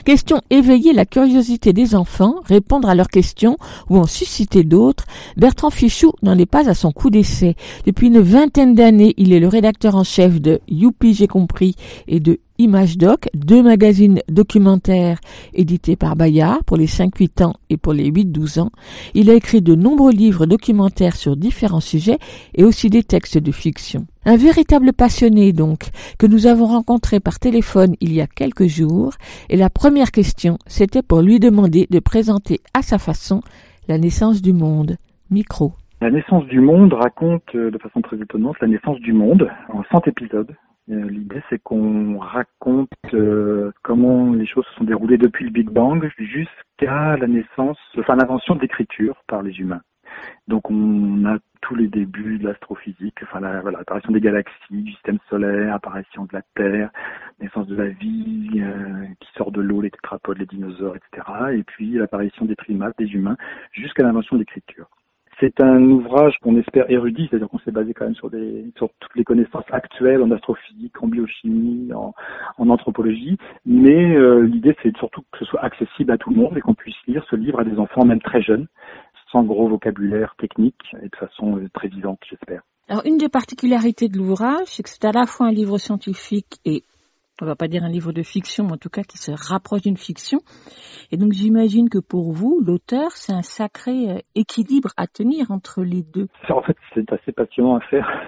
[0.04, 3.58] Question éveiller la curiosité des enfants, répondre à leurs questions
[3.90, 5.04] ou en susciter d'autres,
[5.36, 7.54] Bertrand Fichou n'en est pas à son coup d'essai.
[7.84, 11.74] Depuis une vingtaine d'années, il est le rédacteur en chef de Youpi j'ai compris
[12.08, 15.20] et de Image Doc, deux magazines documentaires
[15.54, 18.70] édités par Bayard pour les 5-8 ans et pour les 8-12 ans.
[19.14, 22.18] Il a écrit de nombreux livres documentaires sur différents sujets
[22.54, 24.06] et aussi des textes de fiction.
[24.26, 29.14] Un véritable passionné donc, que nous avons rencontré par téléphone il y a quelques jours,
[29.48, 33.40] et la première question, c'était pour lui demander de présenter à sa façon
[33.88, 34.96] la naissance du monde.
[35.30, 35.72] Micro.
[36.02, 39.84] La naissance du monde raconte euh, de façon très étonnante la naissance du monde en
[39.84, 40.54] 100 épisodes.
[40.90, 45.70] Euh, l'idée, c'est qu'on raconte euh, comment les choses se sont déroulées depuis le Big
[45.70, 49.82] Bang jusqu'à la naissance, enfin l'invention de l'écriture par les humains.
[50.50, 54.90] Donc on a tous les débuts de l'astrophysique, enfin la, voilà, apparition des galaxies, du
[54.90, 56.90] système solaire, apparition de la Terre,
[57.40, 61.28] naissance de la vie euh, qui sort de l'eau, les tétrapodes, les dinosaures, etc.
[61.54, 63.36] Et puis l'apparition des primates, des humains,
[63.70, 64.88] jusqu'à l'invention de l'écriture.
[65.38, 68.90] C'est un ouvrage qu'on espère érudit, c'est-à-dire qu'on s'est basé quand même sur, des, sur
[68.98, 72.12] toutes les connaissances actuelles en astrophysique, en biochimie, en,
[72.58, 76.58] en anthropologie, mais euh, l'idée c'est surtout que ce soit accessible à tout le monde
[76.58, 78.66] et qu'on puisse lire ce livre à des enfants même très jeunes,
[79.30, 82.62] sans gros vocabulaire technique et de façon euh, très vivante, j'espère.
[82.88, 86.58] Alors une des particularités de l'ouvrage, c'est que c'est à la fois un livre scientifique
[86.64, 86.82] et
[87.42, 89.82] on va pas dire un livre de fiction, mais en tout cas qui se rapproche
[89.82, 90.40] d'une fiction.
[91.12, 95.82] Et donc j'imagine que pour vous, l'auteur, c'est un sacré euh, équilibre à tenir entre
[95.82, 96.28] les deux.
[96.48, 98.08] En fait, c'est assez passionnant à faire.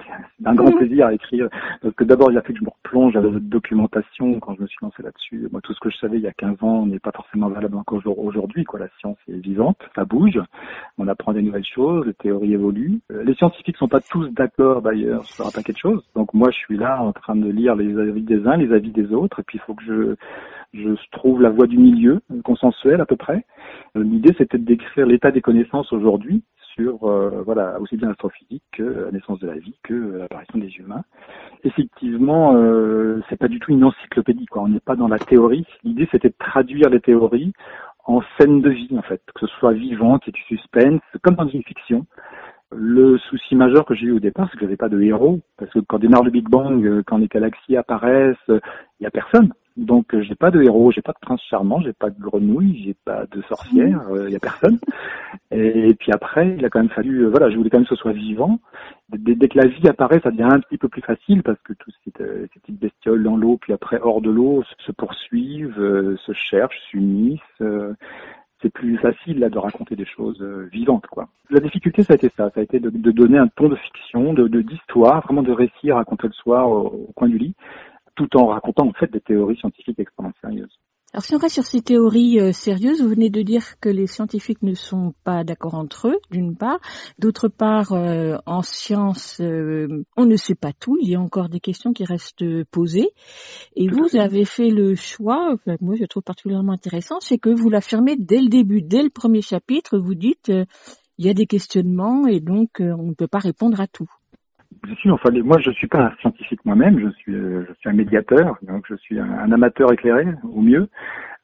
[0.43, 1.49] C'est un grand plaisir à écrire.
[1.81, 4.63] Parce que d'abord, il a fait que je me replonge à la documentation quand je
[4.63, 5.49] me suis lancé là-dessus.
[5.53, 7.77] Moi, tout ce que je savais il y a 15 ans n'est pas forcément valable
[7.77, 8.65] encore aujourd'hui.
[8.79, 10.41] La science est vivante, ça bouge,
[10.99, 13.01] on apprend des nouvelles choses, les théories évoluent.
[13.13, 16.03] Euh, les scientifiques sont pas tous d'accord d'ailleurs sur un paquet de choses.
[16.17, 18.91] Donc moi, je suis là en train de lire les avis des uns, les avis
[18.91, 20.17] des autres, et puis il faut que
[20.73, 23.45] je, trouve la voie du milieu, consensuelle à peu près.
[23.97, 26.43] Euh, l'idée, c'était de décrire l'état des connaissances aujourd'hui
[26.75, 30.75] sur euh, voilà aussi bien l'astrophysique que la naissance de la vie que l'apparition des
[30.79, 31.05] humains.
[31.65, 34.63] Effectivement, euh, c'est pas du tout une encyclopédie quoi.
[34.63, 35.67] On n'est pas dans la théorie.
[35.85, 37.53] L'idée c'était de traduire les théories
[38.05, 41.01] en scène de vie en fait, que ce soit vivant, qu'il y ait du suspense,
[41.23, 42.07] comme dans une fiction.
[42.75, 45.71] Le souci majeur que j'ai eu au départ, c'est que j'avais pas de héros, parce
[45.73, 49.53] que quand démarre le Big Bang, euh, quand les galaxies apparaissent, il y a personne.
[49.77, 52.83] Donc euh, j'ai pas de héros, j'ai pas de prince charmant, j'ai pas de grenouille,
[52.85, 54.79] j'ai pas de sorcière, il euh, y a personne.
[55.51, 58.01] Et, puis après, il a quand même fallu, voilà, je voulais quand même que ce
[58.01, 58.61] soit vivant.
[59.09, 61.95] Dès, que la vie apparaît, ça devient un petit peu plus facile parce que toutes
[62.05, 66.81] ces, ces petites bestioles dans l'eau, puis après hors de l'eau, se, poursuivent, se cherchent,
[66.91, 67.63] s'unissent
[68.63, 71.29] c'est plus facile là de raconter des choses euh, vivantes quoi.
[71.51, 74.33] La difficulté ça a été ça, ça a été de, donner un ton de fiction,
[74.33, 77.55] de d'histoire, vraiment de récit à raconter le soir au, coin du lit,
[78.15, 80.79] tout en racontant en fait des théories scientifiques extrêmement sérieuses.
[81.15, 84.07] Alors si on reste sur ces théories euh, sérieuses, vous venez de dire que les
[84.07, 86.79] scientifiques ne sont pas d'accord entre eux, d'une part.
[87.19, 90.97] D'autre part, euh, en science, euh, on ne sait pas tout.
[91.03, 93.11] Il y a encore des questions qui restent posées.
[93.77, 97.69] Et vous avez fait le choix, enfin, moi je trouve particulièrement intéressant, c'est que vous
[97.69, 100.51] l'affirmez dès le début, dès le premier chapitre, vous dites
[101.19, 104.09] il y a des questionnements et donc on ne peut pas répondre à tout.
[104.99, 107.93] Sûr, enfin, moi je suis pas un scientifique moi-même, je suis, euh, je suis un
[107.93, 110.89] médiateur, donc je suis un, amateur éclairé au mieux.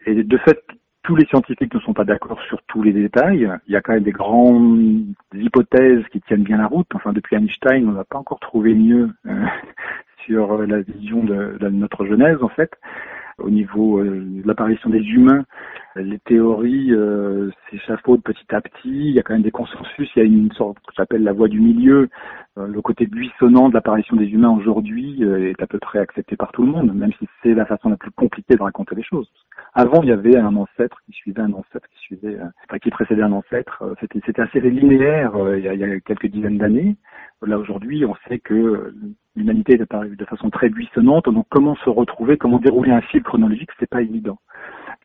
[0.06, 0.60] Et de fait,
[1.04, 3.48] tous les scientifiques ne sont pas d'accord sur tous les détails.
[3.68, 6.88] Il y a quand même des grandes hypothèses qui tiennent bien la route.
[6.94, 9.44] Enfin, depuis Einstein, on n'a pas encore trouvé mieux euh,
[10.26, 12.72] sur la vision de, de, notre Genèse, en fait.
[13.38, 15.44] Au niveau euh, de l'apparition des humains,
[16.02, 18.80] les théories euh, s'échafaudent petit à petit.
[18.84, 20.10] Il y a quand même des consensus.
[20.16, 22.08] Il y a une sorte que j'appelle la voie du milieu.
[22.58, 26.36] Euh, le côté buissonnant de l'apparition des humains aujourd'hui euh, est à peu près accepté
[26.36, 29.02] par tout le monde, même si c'est la façon la plus compliquée de raconter les
[29.02, 29.28] choses.
[29.74, 33.22] Avant, il y avait un ancêtre qui suivait un ancêtre qui suivait, enfin, qui précédait
[33.22, 33.84] un ancêtre.
[34.00, 36.96] C'était, assez linéaire il y, a, il y a quelques dizaines d'années.
[37.46, 38.92] Là aujourd'hui, on sait que
[39.36, 41.26] l'humanité est apparue de façon très buissonnante.
[41.26, 44.38] Donc, comment se retrouver, comment dérouler un fil chronologique, c'est pas évident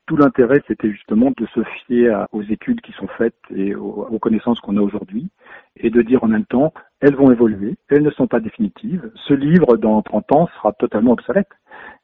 [0.06, 4.60] tout l'intérêt, c'était justement de se fier aux études qui sont faites et aux, connaissances
[4.60, 5.30] qu'on a aujourd'hui,
[5.78, 9.12] et de dire en même temps, elles vont évoluer, elles ne sont pas définitives.
[9.28, 11.50] Ce livre, dans 30 ans, sera totalement obsolète.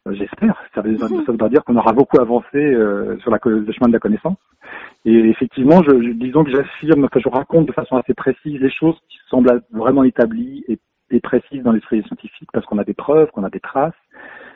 [0.07, 0.61] Euh, j'espère.
[0.75, 3.99] Ça, veut, ça dire qu'on aura beaucoup avancé euh, sur la, le chemin de la
[3.99, 4.37] connaissance.
[5.05, 8.71] Et effectivement, je, je disons que j'affirme, enfin, je raconte de façon assez précise les
[8.71, 10.79] choses qui semblent vraiment établies et,
[11.11, 13.93] et précises dans l'esprit scientifique, parce qu'on a des preuves, qu'on a des traces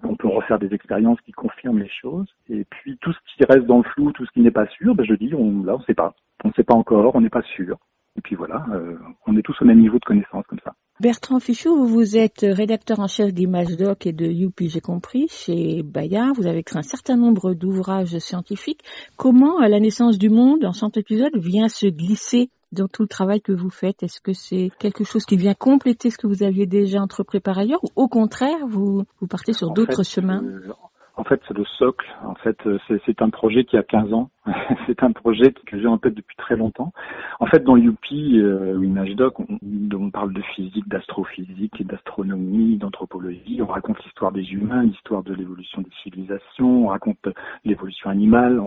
[0.05, 2.27] on peut refaire des expériences qui confirment les choses.
[2.49, 4.95] Et puis tout ce qui reste dans le flou, tout ce qui n'est pas sûr,
[4.95, 6.13] ben je dis, on, là, on ne sait pas.
[6.43, 7.77] On ne sait pas encore, on n'est pas sûr.
[8.15, 8.95] Et puis voilà, euh,
[9.25, 10.73] on est tous au même niveau de connaissance comme ça.
[10.99, 15.81] Bertrand Fichou, vous êtes rédacteur en chef d'Image Doc et de Youpi, j'ai compris, chez
[15.81, 16.33] Bayard.
[16.35, 18.81] Vous avez écrit un certain nombre d'ouvrages scientifiques.
[19.17, 23.41] Comment la naissance du monde, en 100 épisodes, vient se glisser dans tout le travail
[23.41, 24.03] que vous faites?
[24.03, 27.57] Est-ce que c'est quelque chose qui vient compléter ce que vous aviez déjà entrepris par
[27.57, 30.43] ailleurs ou au contraire, vous, vous partez sur d'autres chemins?
[30.43, 30.71] euh,
[31.15, 32.07] en fait, c'est le socle.
[32.23, 34.29] En fait, euh, c'est un projet qui a 15 ans.
[34.87, 36.91] c'est un projet que j'ai en tête depuis très longtemps.
[37.39, 39.59] En fait, dans Youpi, euh, ImageDoc, on,
[39.93, 43.61] on parle de physique, d'astrophysique d'astronomie, d'anthropologie.
[43.61, 47.29] On raconte l'histoire des humains, l'histoire de l'évolution des civilisations, on raconte
[47.63, 48.61] l'évolution animale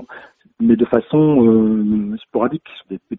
[0.60, 2.68] mais de façon euh, sporadique.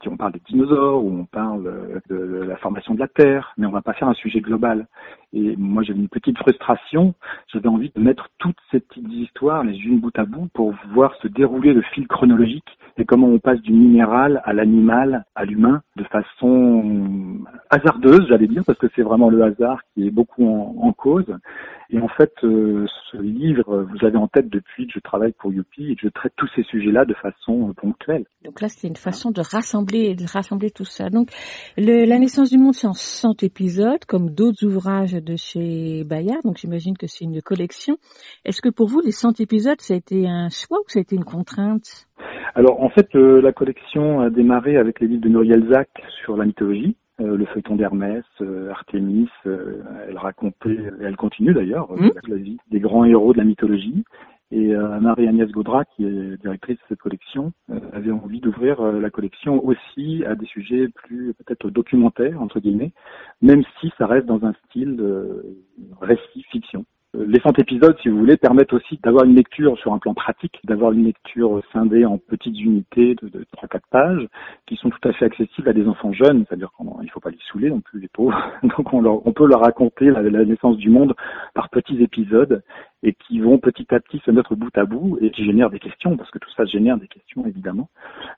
[0.07, 3.67] On parle des dinosaures ou on parle euh, de la formation de la Terre, mais
[3.67, 4.87] on va pas faire un sujet global.
[5.33, 7.13] Et moi, j'avais une petite frustration.
[7.53, 11.13] J'avais envie de mettre toutes ces petites histoires les unes bout à bout pour voir
[11.21, 15.81] se dérouler le fil chronologique et comment on passe du minéral à l'animal, à l'humain,
[15.97, 20.91] de façon hasardeuse, j'allais dire, parce que c'est vraiment le hasard qui est beaucoup en,
[20.93, 21.25] cause.
[21.91, 25.53] Et en fait, euh, ce livre, vous avez en tête depuis que je travaille pour
[25.53, 28.25] Youpi et que je traite tous ces sujets-là de façon euh, ponctuelle.
[28.43, 31.09] Donc là, c'est une façon de rassembler, de rassembler tout ça.
[31.09, 31.29] Donc,
[31.77, 36.41] La naissance du monde, c'est en 100 épisodes, comme d'autres ouvrages de chez Bayard.
[36.43, 37.97] Donc, j'imagine que c'est une collection.
[38.45, 41.01] Est-ce que pour vous, les 100 épisodes, ça a été un choix ou ça a
[41.01, 42.07] été une contrainte?
[42.55, 45.89] Alors, en fait, euh, la collection a démarré avec les livres de Muriel Zac
[46.23, 46.95] sur la mythologie.
[47.19, 52.09] Euh, le feuilleton d'Hermès, euh, Artémis, euh, elle racontait, et elle continue d'ailleurs, mmh.
[52.27, 54.03] la vie des grands héros de la mythologie.
[54.51, 57.51] Et Marie-Agnès Gaudra, qui est directrice de cette collection,
[57.91, 62.93] avait envie d'ouvrir la collection aussi à des sujets plus peut-être documentaires, entre guillemets,
[63.41, 65.01] même si ça reste dans un style
[65.99, 66.85] récit, fiction.
[67.13, 70.59] Les 100 épisodes, si vous voulez, permettent aussi d'avoir une lecture sur un plan pratique,
[70.65, 74.27] d'avoir une lecture scindée en petites unités de, de 3-4 pages,
[74.67, 77.31] qui sont tout à fait accessibles à des enfants jeunes, c'est-à-dire qu'il ne faut pas
[77.31, 78.37] les saouler non plus, les pauvres.
[78.77, 81.15] Donc on, leur, on peut leur raconter la, naissance du monde
[81.55, 82.61] par petits épisodes
[83.03, 85.79] et qui vont petit à petit se mettre bout à bout et qui génèrent des
[85.79, 87.89] questions, parce que tout ça génère des questions évidemment,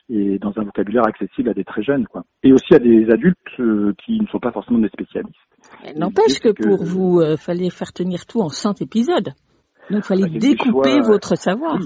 [0.10, 2.08] et dans un vocabulaire accessible à des très jeunes.
[2.08, 2.24] quoi.
[2.44, 5.36] Et aussi à des adultes euh, qui ne sont pas forcément des spécialistes.
[5.96, 9.30] N'empêche que, pour vous, il euh, fallait faire tenir tout en 100 épisodes.
[9.90, 11.80] Donc il fallait découper votre savoir.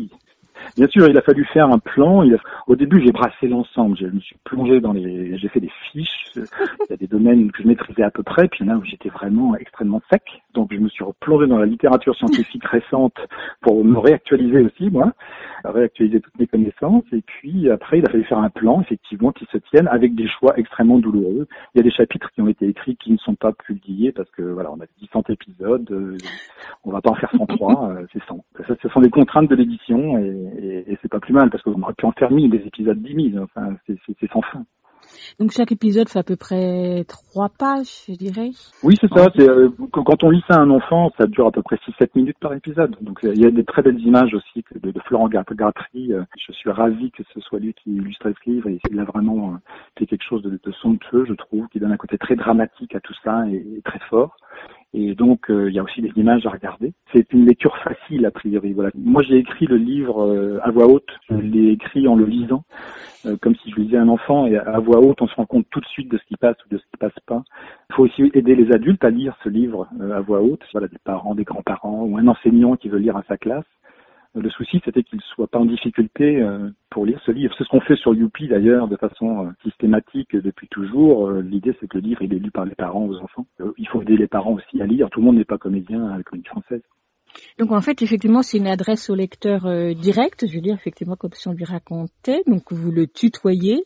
[0.76, 2.24] Bien sûr, il a fallu faire un plan.
[2.68, 3.98] Au début, j'ai brassé l'ensemble.
[3.98, 6.32] Je me suis plongé dans les, j'ai fait des fiches.
[6.36, 6.42] Il
[6.90, 8.78] y a des domaines que je maîtrisais à peu près, puis il y en a
[8.78, 10.24] où j'étais vraiment extrêmement sec.
[10.54, 13.16] Donc je me suis replongé dans la littérature scientifique récente
[13.62, 15.14] pour me réactualiser aussi, moi,
[15.64, 17.06] réactualiser toutes mes connaissances.
[17.12, 20.28] Et puis après, il a fallu faire un plan, effectivement, qui se tienne avec des
[20.28, 21.48] choix extrêmement douloureux.
[21.74, 24.30] Il y a des chapitres qui ont été écrits qui ne sont pas publiés parce
[24.32, 25.90] que voilà, on a 10 100 épisodes.
[25.92, 26.18] Euh,
[26.84, 28.44] on va pas en faire 103, euh, c'est 100.
[28.68, 30.18] Ça, ce sont des contraintes de l'édition
[30.58, 33.02] et, et c'est pas plus mal parce qu'on aurait pu en faire mille des épisodes
[33.02, 33.44] 10 000.
[33.44, 34.66] Enfin, c'est sans fin.
[35.40, 38.52] Donc chaque épisode fait à peu près trois pages, je dirais.
[38.84, 39.30] Oui, c'est ça.
[39.36, 42.10] C'est, euh, quand on lit ça à un enfant, ça dure à peu près 6-7
[42.16, 42.96] minutes par épisode.
[43.02, 46.14] Donc il y a des très belles images aussi de, de Florent Gratry.
[46.14, 48.70] Euh, je suis ravi que ce soit lui qui illustre ce livre.
[48.70, 49.58] Et il a vraiment
[49.98, 53.00] fait quelque chose de, de somptueux, je trouve, qui donne un côté très dramatique à
[53.00, 54.38] tout ça et, et très fort.
[54.96, 56.94] Et donc, euh, il y a aussi des images à regarder.
[57.12, 58.74] C'est une lecture facile, a priori.
[58.74, 58.92] Voilà.
[58.96, 61.10] Moi, j'ai écrit le livre euh, à voix haute.
[61.30, 62.64] Je l'ai écrit en le lisant,
[63.26, 64.46] euh, comme si je lisais un enfant.
[64.46, 66.58] Et à voix haute, on se rend compte tout de suite de ce qui passe
[66.66, 67.44] ou de ce qui passe pas.
[67.90, 70.64] Il faut aussi aider les adultes à lire ce livre à voix haute.
[70.74, 73.66] Voilà, des parents, des grands-parents ou un enseignant qui veut lire à sa classe.
[74.36, 77.54] Le souci, c'était qu'il ne soit pas en difficulté euh, pour lire ce livre.
[77.58, 81.28] C'est ce qu'on fait sur Youpi d'ailleurs, de façon euh, systématique depuis toujours.
[81.28, 83.46] Euh, l'idée, c'est que le livre, il est lu par les parents aux enfants.
[83.78, 85.10] Il faut aider les parents aussi à lire.
[85.12, 86.82] Tout le monde n'est pas comédien à la comédie française.
[87.60, 89.62] Donc en fait, effectivement, c'est une adresse au lecteur
[89.96, 92.44] direct, je veux dire, effectivement, comme si on lui racontait.
[92.46, 93.84] Donc vous le tutoyez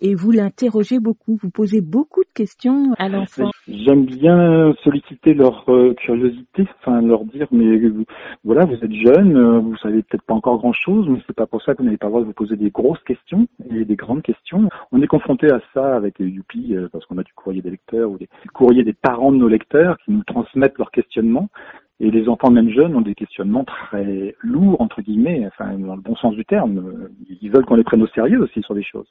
[0.00, 3.50] et vous l'interrogez beaucoup, vous posez beaucoup de questions à l'enfant.
[3.66, 7.80] J'aime bien solliciter leur euh, curiosité, enfin leur dire mais
[8.44, 11.46] voilà vous êtes jeune, euh, vous savez peut-être pas encore grand chose, mais c'est pas
[11.46, 13.84] pour ça que vous n'avez pas le droit de vous poser des grosses questions et
[13.84, 14.68] des grandes questions.
[14.92, 18.10] On est confronté à ça avec Youpi euh, parce qu'on a du courrier des lecteurs
[18.10, 21.48] ou des courriers des parents de nos lecteurs qui nous transmettent leurs questionnements.
[22.00, 26.00] Et les enfants, même jeunes, ont des questionnements très lourds, entre guillemets, enfin, dans le
[26.00, 27.08] bon sens du terme.
[27.42, 29.08] Ils veulent qu'on les prenne au sérieux aussi sur des choses.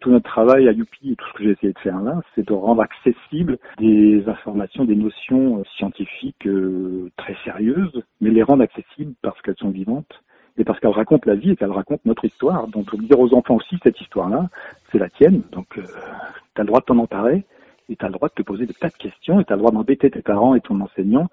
[0.00, 2.46] Tout notre travail à Youpi et tout ce que j'ai essayé de faire là, c'est
[2.46, 9.14] de rendre accessibles des informations, des notions scientifiques euh, très sérieuses, mais les rendre accessibles
[9.22, 10.22] parce qu'elles sont vivantes
[10.58, 12.68] et parce qu'elles racontent la vie et qu'elles racontent notre histoire.
[12.68, 14.50] Donc, dire aux enfants aussi, cette histoire-là,
[14.92, 17.44] c'est la tienne, donc euh, tu as le droit de t'en emparer,
[17.88, 19.56] et tu as le droit de te poser des tas de questions, et tu as
[19.56, 21.28] le droit d'embêter tes parents et ton enseignant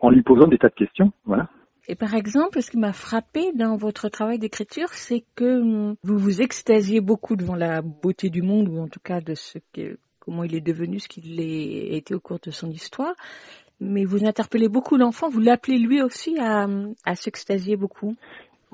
[0.00, 1.12] en lui posant des tas de questions.
[1.24, 1.48] Voilà.
[1.86, 6.40] Et par exemple, ce qui m'a frappé dans votre travail d'écriture, c'est que vous vous
[6.40, 10.44] extasiez beaucoup devant la beauté du monde, ou en tout cas de ce que, comment
[10.44, 13.14] il est devenu ce qu'il a été au cours de son histoire.
[13.80, 16.66] Mais vous interpellez beaucoup l'enfant, vous l'appelez lui aussi à,
[17.04, 18.14] à s'extasier beaucoup.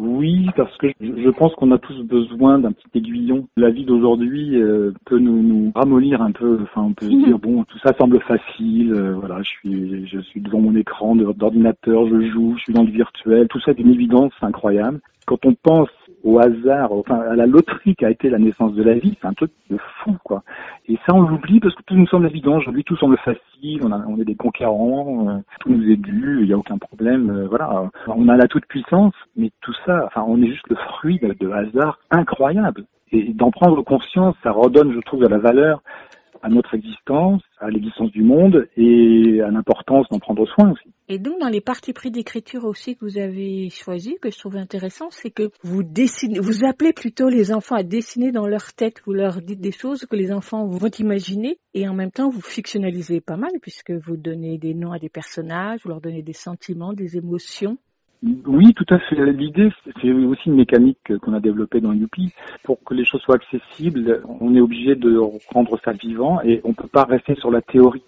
[0.03, 3.46] Oui, parce que je pense qu'on a tous besoin d'un petit aiguillon.
[3.59, 6.59] La vie d'aujourd'hui euh, peut nous, nous, ramollir un peu.
[6.62, 8.94] Enfin, on peut se dire bon, tout ça semble facile.
[8.94, 12.82] Euh, voilà, je suis, je suis devant mon écran d'ordinateur, je joue, je suis dans
[12.82, 13.46] le virtuel.
[13.48, 15.01] Tout ça est une évidence incroyable.
[15.26, 15.90] Quand on pense
[16.24, 19.26] au hasard, enfin à la loterie qui a été la naissance de la vie, c'est
[19.26, 20.42] un truc de fou, quoi.
[20.88, 22.56] Et ça, on l'oublie parce que tout nous semble évident.
[22.56, 23.80] Aujourd'hui, tout semble facile.
[23.82, 27.30] On, est des conquérants, euh, tout nous est dû, il n'y a aucun problème.
[27.30, 30.76] Euh, voilà, on a la toute puissance, mais tout ça, enfin, on est juste le
[30.76, 32.84] fruit de hasard incroyable.
[33.12, 35.82] Et d'en prendre conscience, ça redonne, je trouve, de la valeur
[36.43, 40.91] à notre existence, à l'existence du monde et à l'importance d'en prendre soin aussi.
[41.09, 44.57] Et donc, dans les parties pris d'écriture aussi que vous avez choisi, que je trouve
[44.57, 49.03] intéressant, c'est que vous dessinez, vous appelez plutôt les enfants à dessiner dans leur tête.
[49.07, 52.41] Vous leur dites des choses que les enfants vont imaginer et en même temps vous
[52.41, 56.32] fictionnalisez pas mal puisque vous donnez des noms à des personnages, vous leur donnez des
[56.32, 57.76] sentiments, des émotions.
[58.22, 59.32] Oui, tout à fait.
[59.32, 62.34] L'idée, c'est aussi une mécanique qu'on a développée dans Youpi.
[62.64, 65.18] Pour que les choses soient accessibles, on est obligé de
[65.48, 68.02] rendre ça vivant et on peut pas rester sur la théorie.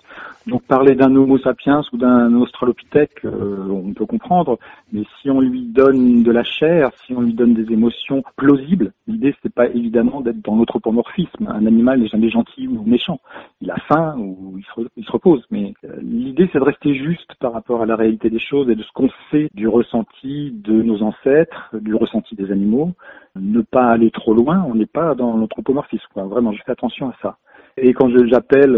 [0.47, 4.59] Donc parler d'un Homo sapiens ou d'un Australopithèque, euh, on peut comprendre,
[4.93, 8.93] mais si on lui donne de la chair, si on lui donne des émotions plausibles,
[9.07, 11.47] l'idée c'est pas évidemment d'être dans l'anthropomorphisme.
[11.49, 13.21] Un animal n'est jamais gentil ou méchant.
[13.61, 15.47] Il a faim ou il se, se repose.
[15.51, 18.75] Mais euh, l'idée c'est de rester juste par rapport à la réalité des choses et
[18.75, 22.93] de ce qu'on sait du ressenti de nos ancêtres, du ressenti des animaux,
[23.37, 26.07] ne pas aller trop loin, on n'est pas dans l'anthropomorphisme.
[26.15, 27.39] Vraiment, je fais attention à ça.
[27.79, 28.77] Et quand j'appelle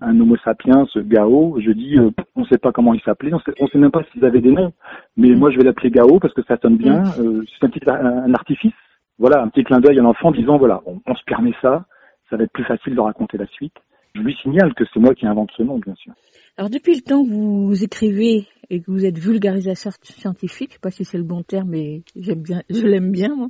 [0.00, 3.32] un Homo sapiens, ce Gao, je dis, euh, on ne sait pas comment il s'appelait,
[3.32, 4.72] on ne sait même pas s'ils avaient des noms,
[5.16, 7.00] mais moi je vais l'appeler Gao parce que ça sonne bien.
[7.00, 7.12] Mm.
[7.18, 8.72] Euh, c'est un petit un artifice,
[9.18, 11.84] voilà, un petit clin d'œil à l'enfant disant, voilà, on, on se permet ça,
[12.30, 13.74] ça va être plus facile de raconter la suite.
[14.14, 16.12] Je lui signale que c'est moi qui invente ce nom, bien sûr.
[16.56, 20.80] Alors depuis le temps que vous écrivez et que vous êtes vulgarisateur scientifique, je sais
[20.80, 23.34] pas si c'est le bon terme, mais j'aime bien, je l'aime bien.
[23.34, 23.48] Moi.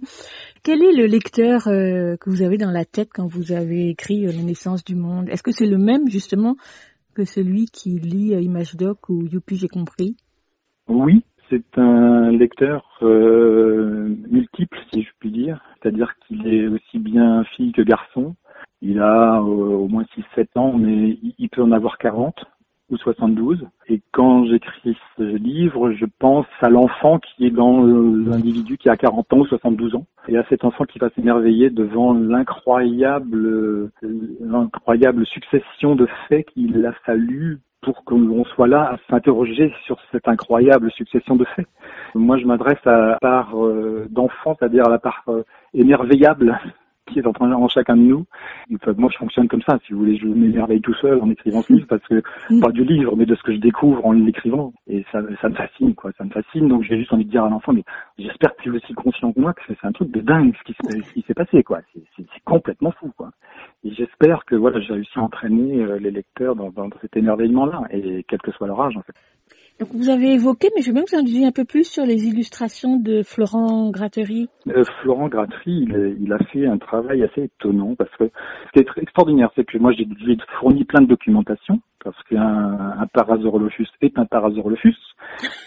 [0.63, 4.27] Quel est le lecteur euh, que vous avez dans la tête quand vous avez écrit
[4.27, 5.29] euh, La naissance du monde?
[5.31, 6.57] Est-ce que c'est le même justement
[7.15, 10.17] que celui qui lit euh, Image Doc ou Youpi j'ai compris?
[10.87, 15.63] Oui, c'est un lecteur euh, multiple, si je puis dire.
[15.81, 18.37] C'est-à-dire qu'il est aussi bien fille que garçon.
[18.81, 20.05] Il a au moins
[20.37, 22.45] 6-7 ans, mais il peut en avoir 40
[22.91, 23.67] ou 72.
[23.89, 28.97] Et quand j'écris ce livre, je pense à l'enfant qui est dans l'individu qui a
[28.97, 33.91] 40 ans ou 72 ans, et à cet enfant qui va s'émerveiller devant l'incroyable,
[34.41, 40.27] l'incroyable succession de faits qu'il a fallu pour qu'on soit là à s'interroger sur cette
[40.27, 41.67] incroyable succession de faits.
[42.15, 46.59] Moi, je m'adresse à la part euh, d'enfant, c'est-à-dire à la part euh, émerveillable
[47.09, 48.25] qui est en, train, en chacun de nous
[48.75, 49.79] Enfin, moi, je fonctionne comme ça.
[49.87, 52.23] Si vous voulez, je m'émerveille tout seul en écrivant ce livre parce que
[52.61, 54.73] pas du livre, mais de ce que je découvre en l'écrivant.
[54.87, 56.13] Et ça, ça me fascine, quoi.
[56.19, 56.69] Ça me fascine.
[56.69, 57.85] Donc, j'ai juste envie de dire à l'enfant, mais
[58.19, 60.65] j'espère que tu es aussi conscient que moi que c'est un truc de dingue ce
[60.65, 61.81] qui s'est- passé, quoi.
[62.17, 63.31] C'est complètement fou, quoi.
[63.85, 67.83] Et j'espère que voilà, j'ai réussi à entraîner euh, les lecteurs dans, dans cet émerveillement-là,
[67.91, 69.15] et quel que soit leur âge, en fait.
[69.79, 71.85] Donc vous avez évoqué, mais je veux bien que vous en disiez un peu plus
[71.85, 74.49] sur les illustrations de Florent Grattery.
[74.69, 78.81] Euh, Florent Grattery, il, il a fait un travail assez étonnant parce que ce qui
[78.81, 82.41] est extraordinaire, c'est que moi j'ai j'ai fourni plein de documentation parce qu'un
[83.01, 84.97] un Parasaurolophus est un Parasaurolophus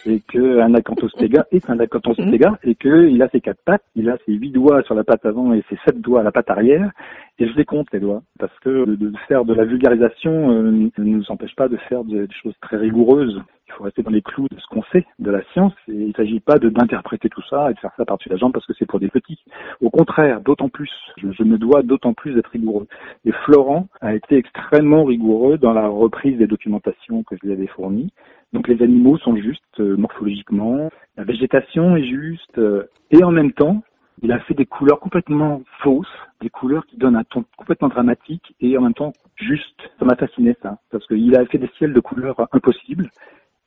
[0.05, 4.33] et qu'un Acanthostega est un Acanthostega et qu'il a ses quatre pattes, il a ses
[4.33, 6.91] huit doigts sur la patte avant et ses sept doigts à la patte arrière
[7.39, 11.03] et je les compte les doigts parce que de, faire de la vulgarisation euh, ne
[11.03, 13.41] nous empêche pas de faire de- des choses très rigoureuses.
[13.67, 16.07] Il faut rester dans les clous de ce qu'on sait de la science et il
[16.09, 18.73] ne s'agit pas d'interpréter tout ça et de faire ça par-dessus la jambe parce que
[18.77, 19.39] c'est pour des petits.
[19.79, 22.85] Au contraire, d'autant plus, je, je me dois d'autant plus d'être rigoureux.
[23.25, 27.67] Et Florent a été extrêmement rigoureux dans la reprise des documentations que je lui avais
[27.67, 28.11] fournies.
[28.53, 33.51] Donc les animaux sont justes euh, morphologiquement, la végétation est juste, euh, et en même
[33.51, 33.81] temps,
[34.21, 36.07] il a fait des couleurs complètement fausses,
[36.41, 39.79] des couleurs qui donnent un ton complètement dramatique et en même temps juste.
[39.99, 43.09] Ça m'a fasciné ça, parce qu'il a fait des ciels de couleurs impossibles,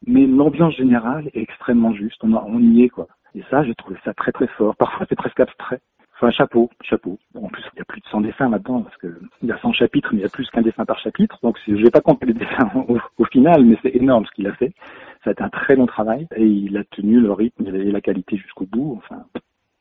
[0.06, 2.22] mais l'ambiance générale est extrêmement juste.
[2.22, 3.08] On, on y est quoi.
[3.34, 4.76] Et ça, j'ai trouvé ça très très fort.
[4.76, 5.80] Parfois, c'est presque abstrait.
[6.14, 7.18] Enfin, chapeau, chapeau.
[7.34, 9.58] En plus, il y a plus de 100 dessins maintenant, parce que il y a
[9.58, 11.38] 100 chapitres, mais il y a plus qu'un dessin par chapitre.
[11.42, 14.46] Donc, je vais pas compter les dessins au, au final, mais c'est énorme ce qu'il
[14.46, 14.72] a fait.
[15.24, 18.00] Ça a été un très long travail, et il a tenu le rythme et la
[18.00, 18.94] qualité jusqu'au bout.
[18.98, 19.24] Enfin,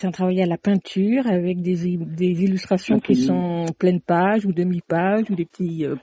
[0.04, 3.28] C'est un travail à la peinture avec des, illustrations qui Infini.
[3.28, 5.96] sont pleine page ou demi-page ou des petits euh.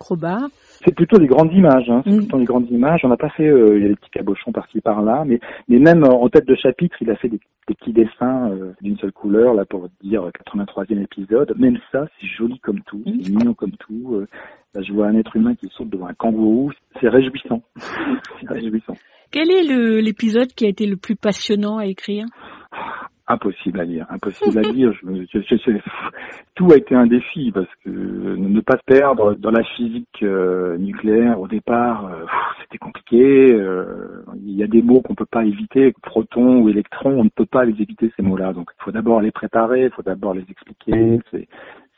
[0.86, 2.00] C'est plutôt des grandes images, hein.
[2.06, 2.16] c'est Mm.
[2.20, 3.00] plutôt des grandes images.
[3.04, 5.38] On n'a pas fait, euh, il y a des petits cabochons par-ci par-là, mais,
[5.68, 8.96] mais même en tête de chapitre, il a fait des, des petits dessins euh, d'une
[8.96, 11.52] seule couleur, là pour dire 83e épisode.
[11.58, 14.14] Même ça, c'est joli comme tout, c'est mignon comme tout.
[14.14, 14.26] Euh,
[14.74, 16.72] là, je vois un être humain qui saute devant un kangourou,
[17.02, 17.60] c'est réjouissant.
[18.40, 18.94] c'est réjouissant.
[19.30, 22.24] Quel est l'épisode qui a été le plus passionnant à écrire?
[23.28, 24.92] Impossible à lire, impossible à lire.
[24.92, 25.78] Je, je- je-
[26.56, 30.76] tout a été un défi parce que ne pas se perdre dans la physique euh,
[30.78, 32.24] nucléaire au départ, euh,
[32.60, 33.52] c'était compliqué.
[33.54, 37.28] euh, il y a des mots qu'on peut pas éviter, proton ou électron, on ne
[37.28, 38.52] peut pas les éviter ces mots-là.
[38.52, 40.92] Donc il faut d'abord les préparer, il faut d'abord les expliquer.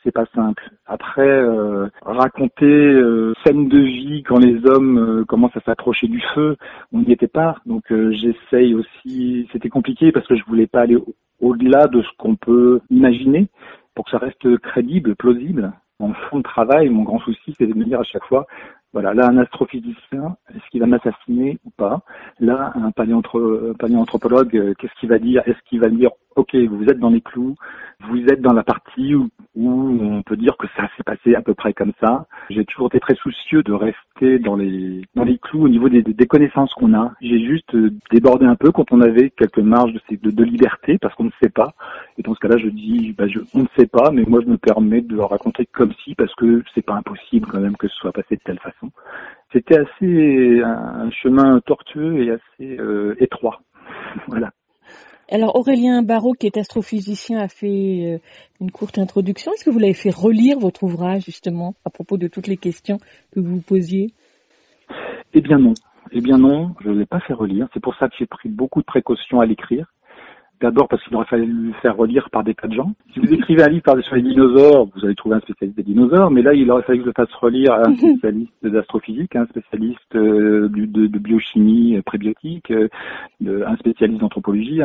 [0.03, 0.69] C'est pas simple.
[0.85, 6.21] Après, euh, raconter euh, scène de vie quand les hommes euh, commencent à s'approcher du
[6.35, 6.57] feu,
[6.91, 7.55] on n'y était pas.
[7.65, 9.47] Donc euh, j'essaye aussi.
[9.53, 13.47] C'était compliqué parce que je voulais pas aller au- au-delà de ce qu'on peut imaginer
[13.95, 15.71] pour que ça reste crédible, plausible.
[15.99, 18.45] Mon fond de travail, mon grand souci, c'est de me dire à chaque fois,
[18.91, 22.01] voilà, là un astrophysicien, est-ce qu'il va m'assassiner ou pas?
[22.39, 25.41] Là, un paléanthropologue, euh, qu'est-ce qu'il va dire?
[25.47, 27.55] Est-ce qu'il va dire, ok, vous êtes dans les clous,
[28.09, 31.41] vous êtes dans la partie où, où on peut dire que ça s'est passé à
[31.41, 32.25] peu près comme ça.
[32.49, 36.01] J'ai toujours été très soucieux de rester dans les dans les clous au niveau des,
[36.01, 37.13] des connaissances qu'on a.
[37.21, 40.97] J'ai juste euh, débordé un peu quand on avait quelques marges de, de, de liberté
[40.97, 41.73] parce qu'on ne sait pas.
[42.17, 44.49] Et dans ce cas-là, je dis, bah, je, on ne sait pas, mais moi je
[44.49, 47.95] me permets de raconter comme si parce que c'est pas impossible quand même que ce
[47.95, 48.91] soit passé de telle façon.
[49.51, 53.61] C'était assez un chemin tortueux et assez euh, étroit.
[54.27, 54.51] voilà.
[55.29, 58.17] Alors Aurélien Barraud, qui est astrophysicien, a fait euh,
[58.59, 59.53] une courte introduction.
[59.53, 62.97] Est-ce que vous l'avez fait relire votre ouvrage justement à propos de toutes les questions
[63.31, 64.13] que vous vous posiez?
[65.33, 65.73] Eh bien non.
[66.11, 67.67] Eh bien non, je ne l'ai pas fait relire.
[67.73, 69.87] C'est pour ça que j'ai pris beaucoup de précautions à l'écrire.
[70.63, 72.93] D'abord parce qu'il aurait fallu le faire relire par des tas de gens.
[73.13, 76.31] Si vous écrivez un livre sur les dinosaures, vous allez trouver un spécialiste des dinosaures,
[76.31, 79.45] mais là, il aurait fallu que je le fasse relire à un spécialiste d'astrophysique, un
[79.47, 82.87] spécialiste euh, de, de biochimie euh, prébiotique, euh,
[83.41, 84.79] un spécialiste d'anthropologie.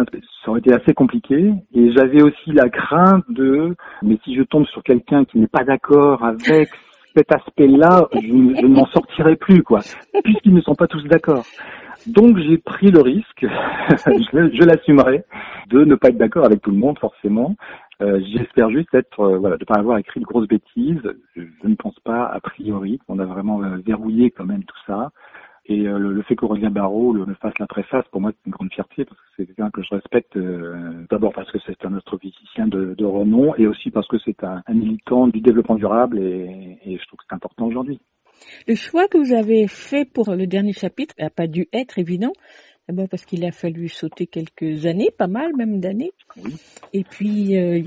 [0.44, 1.52] Ça aurait été assez compliqué.
[1.72, 5.62] Et j'avais aussi la crainte de, mais si je tombe sur quelqu'un qui n'est pas
[5.62, 6.70] d'accord avec
[7.16, 9.80] cet aspect-là, je, ne m'en sortirai plus, quoi,
[10.24, 11.44] puisqu'ils ne sont pas tous d'accord.
[12.06, 15.24] Donc j'ai pris le risque, je, l'assumerai,
[15.68, 17.56] de ne pas être d'accord avec tout le monde forcément.
[18.00, 21.02] Euh, J'espère juste être, euh, voilà, de pas avoir écrit de grosses bêtises.
[21.36, 24.78] Je, je ne pense pas a priori qu'on a vraiment euh, verrouillé quand même tout
[24.86, 25.10] ça.
[25.70, 28.72] Et euh, le, fait qu'Aurélien Barraud le, fasse la préface, pour moi, c'est une grande
[28.72, 30.36] fierté parce que c'est quelqu'un que je respecte.
[30.36, 34.62] euh, D'abord parce que c'est un astrophysicien de, renom et aussi parce que c'est un,
[34.68, 38.00] militant du développement durable et je trouve que c'est important aujourd'hui.
[38.66, 42.32] Le choix que vous avez fait pour le dernier chapitre n'a pas dû être évident.
[42.90, 46.12] Eh ben, parce qu'il a fallu sauter quelques années, pas mal même d'années.
[46.94, 47.80] Et puis, euh,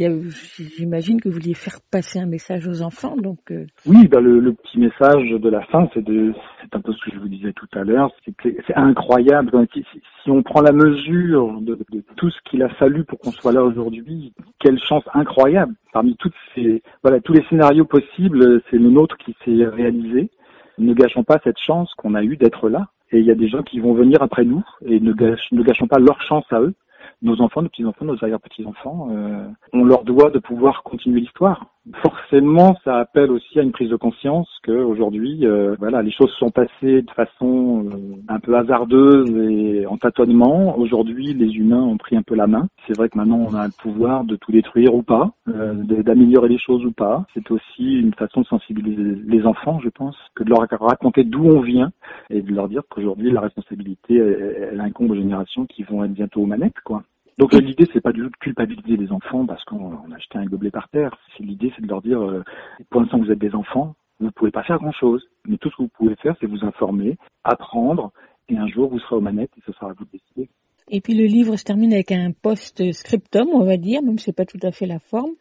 [0.77, 4.39] j'imagine que vous vouliez faire passer un message aux enfants, donc euh, Oui, bah le,
[4.39, 7.29] le petit message de la fin, c'est de, c'est un peu ce que je vous
[7.29, 8.11] disais tout à l'heure,
[8.43, 9.49] c'est incroyable.
[9.49, 13.03] Donc, Si, si- si on prend la mesure de, de tout ce qu'il a fallu
[13.03, 15.73] pour qu'on soit là aujourd'hui, quelle chance incroyable.
[15.93, 20.29] Parmi toutes ces, voilà, tous les scénarios possibles, c'est le nôtre qui s'est réalisé.
[20.77, 22.87] Ne gâchons pas cette chance qu'on a eue d'être là.
[23.11, 25.99] Et il y a des gens qui vont venir après nous, et ne, gâchons pas
[25.99, 26.73] leur chance à eux
[27.21, 31.67] nos enfants, nos petits-enfants, nos arrière-petits-enfants, euh, on leur doit de pouvoir continuer l'histoire.
[32.03, 36.51] Forcément, ça appelle aussi à une prise de conscience qu'aujourd'hui, euh, voilà, les choses sont
[36.51, 40.77] passées de façon euh, un peu hasardeuse et en tâtonnement.
[40.77, 42.67] Aujourd'hui, les humains ont pris un peu la main.
[42.85, 46.49] C'est vrai que maintenant, on a le pouvoir de tout détruire ou pas, euh, d'améliorer
[46.49, 47.25] les choses ou pas.
[47.33, 51.45] C'est aussi une façon de sensibiliser les enfants, je pense, que de leur raconter d'où
[51.45, 51.91] on vient
[52.29, 56.13] et de leur dire qu'aujourd'hui, la responsabilité, elle, elle incombe aux générations qui vont être
[56.13, 57.01] bientôt aux manettes, quoi.
[57.41, 60.37] Donc l'idée c'est pas du tout de culpabiliser les enfants parce qu'on on a jeté
[60.37, 61.17] un gobelet par terre.
[61.35, 62.43] C'est l'idée c'est de leur dire euh,
[62.91, 65.71] pour l'instant vous êtes des enfants, vous ne pouvez pas faire grand chose, mais tout
[65.71, 68.11] ce que vous pouvez faire c'est vous informer, apprendre
[68.47, 70.49] et un jour vous serez aux manettes et ce sera à vous de décider.
[70.91, 74.35] Et puis le livre se termine avec un post-scriptum, on va dire, même si c'est
[74.35, 75.31] pas tout à fait la forme,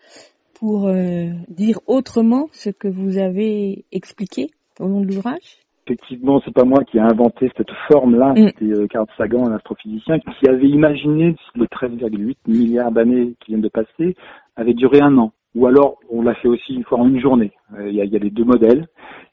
[0.54, 4.48] pour euh, dire autrement ce que vous avez expliqué
[4.78, 5.58] au long de l'ouvrage.
[5.90, 8.46] Effectivement, c'est pas moi qui ai inventé cette forme-là, Mm.
[8.48, 13.50] c'était euh, Carl Sagan, un astrophysicien, qui avait imaginé que les 13,8 milliards d'années qui
[13.50, 14.14] viennent de passer
[14.54, 15.32] avaient duré un an.
[15.56, 17.50] Ou alors, on l'a fait aussi une fois en une journée.
[17.76, 18.86] Euh, Il y, a, il y a les deux modèles.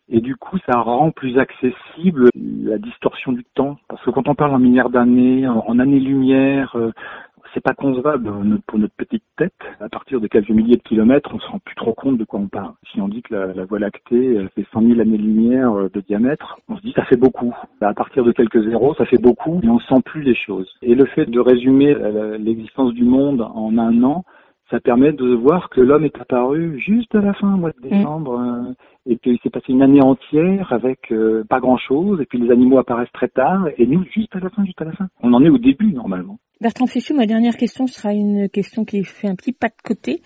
[0.10, 3.78] Et du coup, ça rend plus accessible la distorsion du temps.
[3.88, 6.91] Parce que quand on parle en milliards d'années, en, en années-lumière, euh,
[7.54, 9.54] c'est pas concevable euh, pour notre petite tête.
[9.80, 12.39] À partir de quelques milliers de kilomètres, on se rend plus trop compte de quoi
[12.39, 12.74] on parle.
[12.91, 16.60] Si on dit que la, Voie lactée elle fait 100 000 années-lumière euh, de diamètre,
[16.70, 17.54] on se dit ça fait beaucoup.
[17.82, 20.70] À partir de quelques zéros, ça fait beaucoup, et on sent plus les choses.
[20.82, 24.26] Et le fait de résumer euh, l'existence du monde en un an,
[24.70, 27.89] ça permet de voir que l'homme est apparu juste à la fin, au mois de
[27.89, 28.74] décembre, euh,
[29.05, 32.78] et qu'il s'est passé une année entière avec euh, pas grand-chose, et puis les animaux
[32.78, 35.07] apparaissent très tard, et nous juste à la fin, juste à la fin.
[35.22, 36.38] On en est au début normalement.
[36.59, 40.22] Bertrand Fichou, ma dernière question sera une question qui fait un petit pas de côté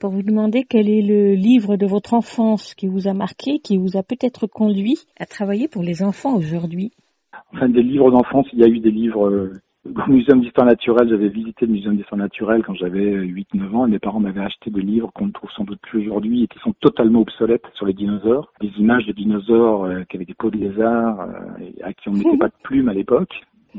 [0.00, 3.78] pour vous demander quel est le livre de votre enfance qui vous a marqué, qui
[3.78, 6.90] vous a peut-être conduit à travailler pour les enfants aujourd'hui.
[7.54, 9.52] Enfin, des livres d'enfance, il y a eu des livres euh,
[9.94, 11.08] au Muséum d'histoire naturelle.
[11.08, 14.70] J'avais visité le Muséum d'histoire naturelle quand j'avais 8-9 ans et mes parents m'avaient acheté
[14.70, 17.86] des livres qu'on ne trouve sans doute plus aujourd'hui et qui sont totalement obsolètes sur
[17.86, 18.52] les dinosaures.
[18.60, 22.08] Des images de dinosaures euh, qui avaient des peaux de lézard euh, et à qui
[22.08, 23.32] on ne mettait pas de plumes à l'époque.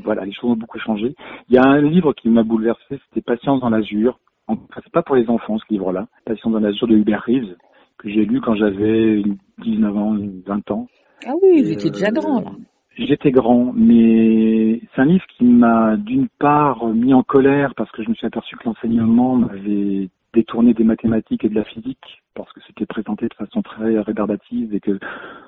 [0.04, 1.14] Voilà, les choses ont beaucoup changé.
[1.48, 4.18] Il y a un livre qui m'a bouleversé, c'était Patience dans l'azur.
[4.46, 6.06] Enfin, c'est pas pour les enfants ce livre-là.
[6.24, 7.56] Patience dans l'azur de Hubert Reeves
[7.98, 9.22] que j'ai lu quand j'avais
[9.58, 10.86] 19 ans, 20 ans.
[11.26, 12.52] Ah oui, étiez déjà euh, grand là.
[12.98, 18.02] J'étais grand, mais c'est un livre qui m'a d'une part mis en colère parce que
[18.02, 22.52] je me suis aperçu que l'enseignement m'avait détourné des mathématiques et de la physique parce
[22.52, 24.98] que c'était présenté de façon très rébarbative et que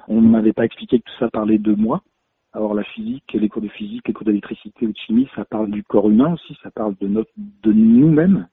[0.07, 2.03] on ne m'avait pas expliqué que tout ça parlait de moi.
[2.53, 5.72] Alors la physique, les cours de physique, les cours d'électricité ou de chimie, ça parle
[5.72, 8.46] du corps humain aussi, ça parle de notre, de nous-mêmes.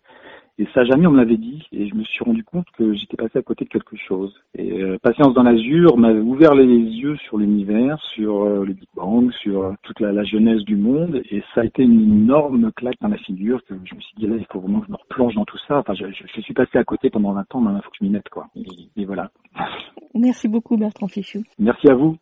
[0.60, 1.64] Et ça, jamais on me l'avait dit.
[1.72, 4.34] Et je me suis rendu compte que j'étais passé à côté de quelque chose.
[4.56, 8.88] Et euh, Patience dans l'azur m'avait ouvert les yeux sur l'univers, sur euh, le Big
[8.96, 11.22] Bang, sur euh, toute la, la jeunesse du monde.
[11.30, 14.26] Et ça a été une énorme claque dans la figure que je me suis dit,
[14.28, 15.78] là, il faut vraiment que je me replonge dans tout ça.
[15.80, 17.98] Enfin, je, je- je suis passé à côté pendant 20 ans, maintenant il faut que
[18.00, 18.48] je m'y mette, quoi.
[18.56, 18.66] Et,
[19.02, 19.30] et voilà.
[20.16, 21.44] Merci beaucoup Bertrand Fichou.
[21.60, 22.18] Merci à vous.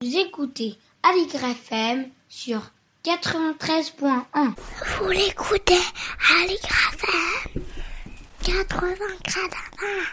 [0.00, 2.60] Vous écoutez Aligre FM sur
[3.04, 4.54] 93.1.
[5.00, 7.62] Vous l'écoutez à l'Igrafem
[8.42, 8.94] 80
[9.24, 10.04] gradins.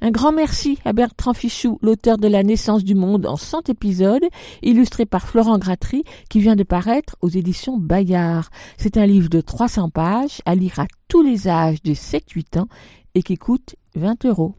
[0.00, 4.24] Un grand merci à Bertrand Fichou, l'auteur de La naissance du monde en 100 épisodes,
[4.62, 8.48] illustré par Florent Gratry, qui vient de paraître aux éditions Bayard.
[8.78, 12.68] C'est un livre de 300 pages à lire à tous les âges de 7-8 ans
[13.14, 14.54] et qui coûte 20 euros.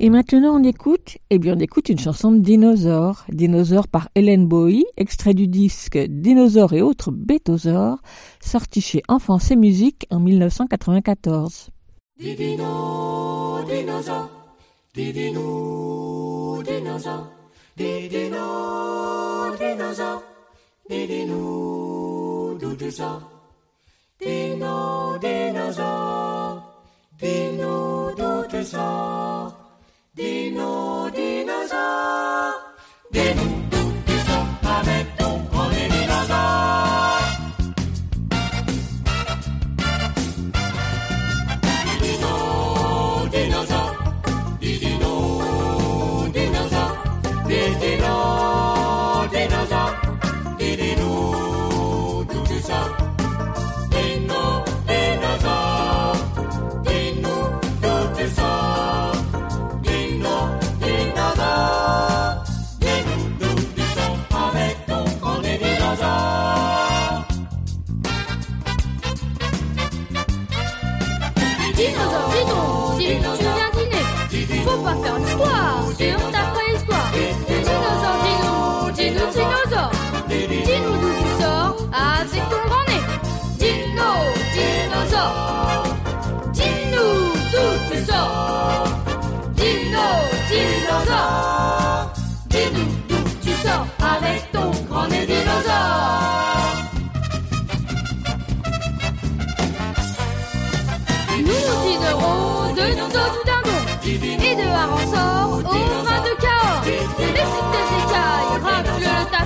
[0.00, 3.24] Et maintenant, on écoute, eh bien, on écoute une chanson de Dinosaure.
[3.30, 7.98] Dinosaure par Hélène Bowie, extrait du disque Dinosaures et autres bétosaures,
[8.40, 11.70] sorti chez Enfance et Musique en 1994.
[12.20, 14.30] Didino, dinosaure,
[14.94, 17.32] didino, dinosaure,
[17.76, 20.22] didino, dinosaure,
[20.88, 23.30] didino, doudousaure,
[24.20, 26.62] dino, dinosaure,
[27.20, 29.57] dino, doudousaure,
[30.18, 32.74] dino, Dinosaur.
[33.10, 33.47] dino,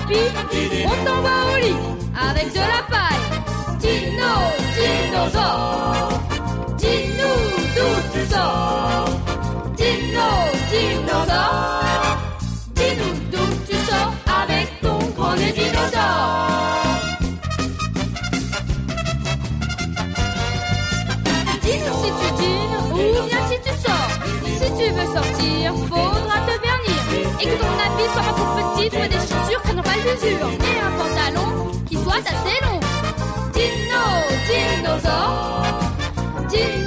[0.09, 1.75] on t'envoie au lit
[2.29, 3.25] avec de la paille.
[3.79, 4.33] Dino,
[4.75, 6.19] dinosaure,
[6.77, 7.41] dis-nous
[7.75, 9.09] d'où tu sors.
[9.77, 10.29] Dino,
[10.69, 12.17] dinosaure,
[12.75, 16.49] dis-nous d'où tu sors avec ton grand dinosaure.
[21.61, 24.11] Dis-nous si tu dînes ou bien si tu sors.
[24.59, 26.12] Si tu veux sortir, vernir.
[27.43, 30.47] Et que ton habit soit pas trop petit, faut des chaussures qui n'ont pas l'usure.
[30.63, 32.79] Et un pantalon qui soit assez long.
[33.53, 34.05] Dino,
[34.47, 35.65] dinosaure,
[36.47, 36.82] dis-nous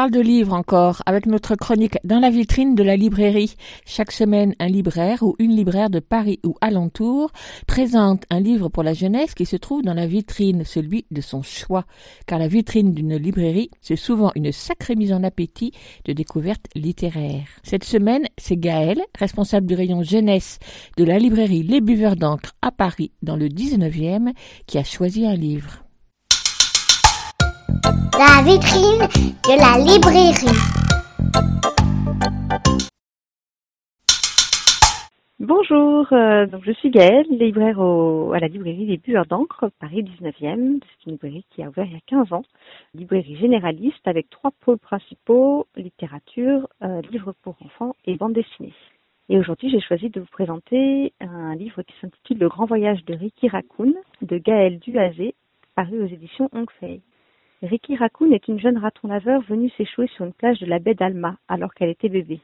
[0.00, 3.54] parle de livres encore, avec notre chronique dans la vitrine de la librairie.
[3.84, 7.30] Chaque semaine, un libraire ou une libraire de Paris ou alentour
[7.66, 11.42] présente un livre pour la jeunesse qui se trouve dans la vitrine, celui de son
[11.42, 11.84] choix.
[12.26, 15.72] Car la vitrine d'une librairie, c'est souvent une sacrée mise en appétit
[16.06, 17.48] de découvertes littéraires.
[17.62, 20.60] Cette semaine, c'est Gaël, responsable du rayon jeunesse
[20.96, 24.32] de la librairie Les Buveurs d'encre à Paris, dans le 19e,
[24.66, 25.84] qui a choisi un livre.
[27.84, 29.06] La vitrine
[29.44, 30.46] de la librairie.
[35.38, 40.80] Bonjour, euh, donc je suis Gaëlle, libraire à la librairie Les Bueurs d'encre, Paris 19e.
[40.82, 42.42] C'est une librairie qui a ouvert il y a 15 ans.
[42.94, 48.74] Librairie généraliste avec trois pôles principaux, littérature, euh, livres pour enfants et bande dessinée.
[49.28, 53.14] Et aujourd'hui, j'ai choisi de vous présenter un livre qui s'intitule Le grand voyage de
[53.14, 55.34] Ricky Raccoon de Gaël Duazé,
[55.74, 57.00] paru aux éditions Hongfei.
[57.62, 60.94] Ricky Raccoon est une jeune raton laveur venue s'échouer sur une plage de la baie
[60.94, 62.40] d'Alma alors qu'elle était bébé.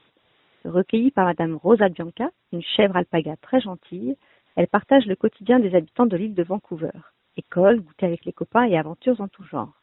[0.63, 4.15] Recueillie par Madame Rosa Bianca, une chèvre alpaga très gentille,
[4.55, 6.91] elle partage le quotidien des habitants de l'île de Vancouver.
[7.35, 9.73] École, goûter avec les copains et aventures en tout genre.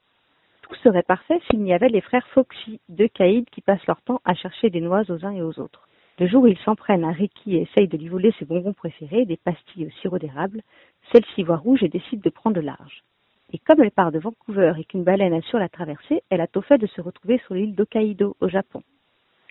[0.63, 4.21] Tout serait parfait s'il n'y avait les frères Foxy, deux caïds qui passent leur temps
[4.25, 5.89] à chercher des noix aux uns et aux autres.
[6.21, 8.73] Le jour où ils s'en prennent à Ricky et essayent de lui voler ses bonbons
[8.73, 10.63] préférés, des pastilles au sirop d'érable,
[11.11, 13.03] celle-ci voit rouge et décide de prendre large.
[13.55, 16.61] Et comme elle part de Vancouver et qu'une baleine assure la traversée, elle a au
[16.61, 18.83] fait de se retrouver sur l'île d'Hokkaido, au Japon.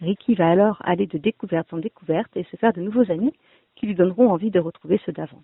[0.02, 3.32] Ricky va alors aller de découverte en découverte et se faire de nouveaux amis
[3.76, 5.42] qui lui donneront envie de retrouver ceux d'avant.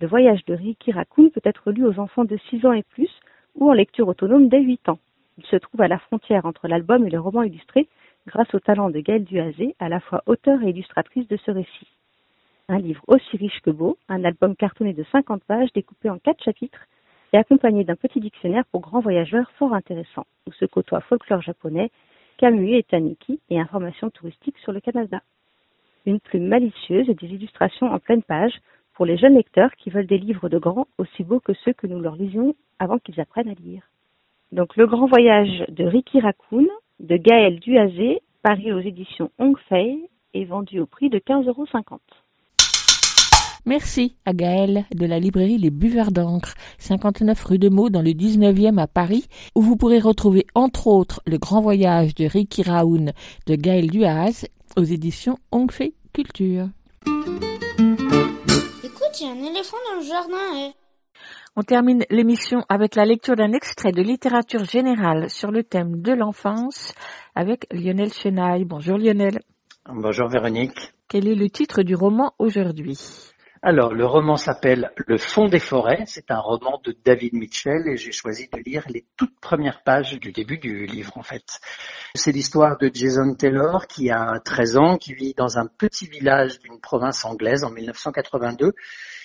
[0.00, 3.10] Le voyage de Ricky Raccoon peut être lu aux enfants de 6 ans et plus
[3.54, 4.98] ou en lecture autonome dès 8 ans.
[5.36, 7.86] Il se trouve à la frontière entre l'album et le roman illustré
[8.26, 11.88] grâce au talent de Gaëlle Duazé, à la fois auteure et illustratrice de ce récit.
[12.70, 16.42] Un livre aussi riche que beau, un album cartonné de 50 pages découpé en 4
[16.42, 16.86] chapitres
[17.32, 21.90] et accompagné d'un petit dictionnaire pour grands voyageurs fort intéressant, où se côtoient folklore japonais,
[22.38, 25.20] Camus et Taniki et informations touristiques sur le Canada.
[26.06, 28.54] Une plume malicieuse et des illustrations en pleine page
[28.94, 31.86] pour les jeunes lecteurs qui veulent des livres de grands aussi beaux que ceux que
[31.86, 33.82] nous leur lisions avant qu'ils apprennent à lire.
[34.52, 36.66] Donc Le Grand Voyage de Ricky Raccoon
[37.00, 41.66] de Gaël Duazé, paru aux éditions Hongfei et vendu au prix de 15,50 euros.
[43.68, 48.12] Merci à Gaël de la librairie Les Buveurs d'encre, 59 rue de Meaux dans le
[48.12, 53.12] 19e à Paris, où vous pourrez retrouver entre autres Le Grand Voyage de Ricky Raoun
[53.46, 54.46] de Gaël Duaz
[54.78, 56.70] aux éditions Onfei Culture.
[58.82, 60.56] Écoute, il y a un éléphant dans le jardin.
[60.56, 60.72] Et...
[61.54, 66.14] On termine l'émission avec la lecture d'un extrait de littérature générale sur le thème de
[66.14, 66.94] l'enfance
[67.34, 68.64] avec Lionel Chenaille.
[68.64, 69.40] Bonjour Lionel.
[69.84, 70.94] Bonjour Véronique.
[71.06, 72.96] Quel est le titre du roman aujourd'hui?
[73.62, 76.04] Alors, le roman s'appelle Le fond des forêts.
[76.06, 80.18] C'est un roman de David Mitchell et j'ai choisi de lire les toutes premières pages
[80.20, 81.44] du début du livre, en fait.
[82.14, 86.60] C'est l'histoire de Jason Taylor qui a 13 ans, qui vit dans un petit village
[86.60, 88.74] d'une province anglaise en 1982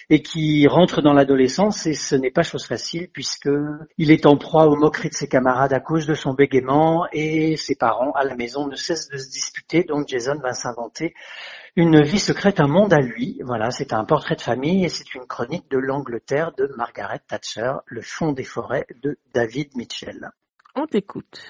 [0.10, 3.50] et qui rentre dans l'adolescence et ce n'est pas chose facile puisque
[3.98, 7.56] il est en proie aux moqueries de ses camarades à cause de son bégaiement et
[7.56, 11.14] ses parents à la maison ne cessent de se disputer donc Jason va s'inventer
[11.76, 13.42] une vie secrète, un monde à lui.
[13.44, 17.74] Voilà, c'est un portrait de famille et c'est une chronique de l'Angleterre de Margaret Thatcher,
[17.86, 20.30] Le fond des forêts de David Mitchell.
[20.76, 21.42] On t'écoute.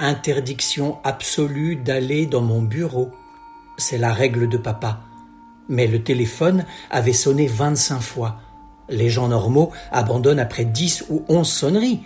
[0.00, 3.10] interdiction absolue d'aller dans mon bureau.
[3.78, 5.00] C'est la règle de papa.
[5.68, 8.40] Mais le téléphone avait sonné 25 fois.
[8.88, 12.00] Les gens normaux abandonnent après 10 ou 11 sonneries,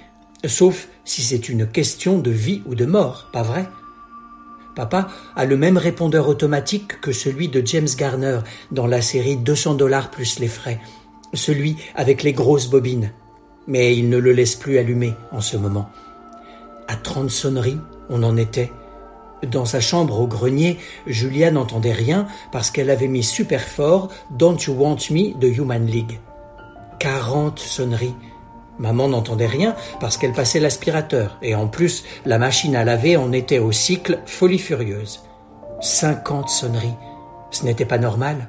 [0.45, 3.68] sauf si c'est une question de vie ou de mort, pas vrai?
[4.74, 8.39] Papa a le même répondeur automatique que celui de James Garner
[8.70, 10.80] dans la série 200 dollars plus les frais,
[11.35, 13.12] celui avec les grosses bobines.
[13.66, 15.89] Mais il ne le laisse plus allumer en ce moment.
[16.89, 17.78] À trente sonneries,
[18.09, 18.72] on en était.
[19.51, 24.59] Dans sa chambre au grenier, Julia n'entendait rien parce qu'elle avait mis super fort Don't
[24.66, 26.18] You Want Me de Human League.
[27.03, 28.14] Quarante sonneries.
[28.78, 33.32] Maman n'entendait rien parce qu'elle passait l'aspirateur et en plus la machine à laver en
[33.32, 35.24] était au cycle folie furieuse.
[35.80, 36.94] Cinquante sonneries.
[37.50, 38.48] Ce n'était pas normal.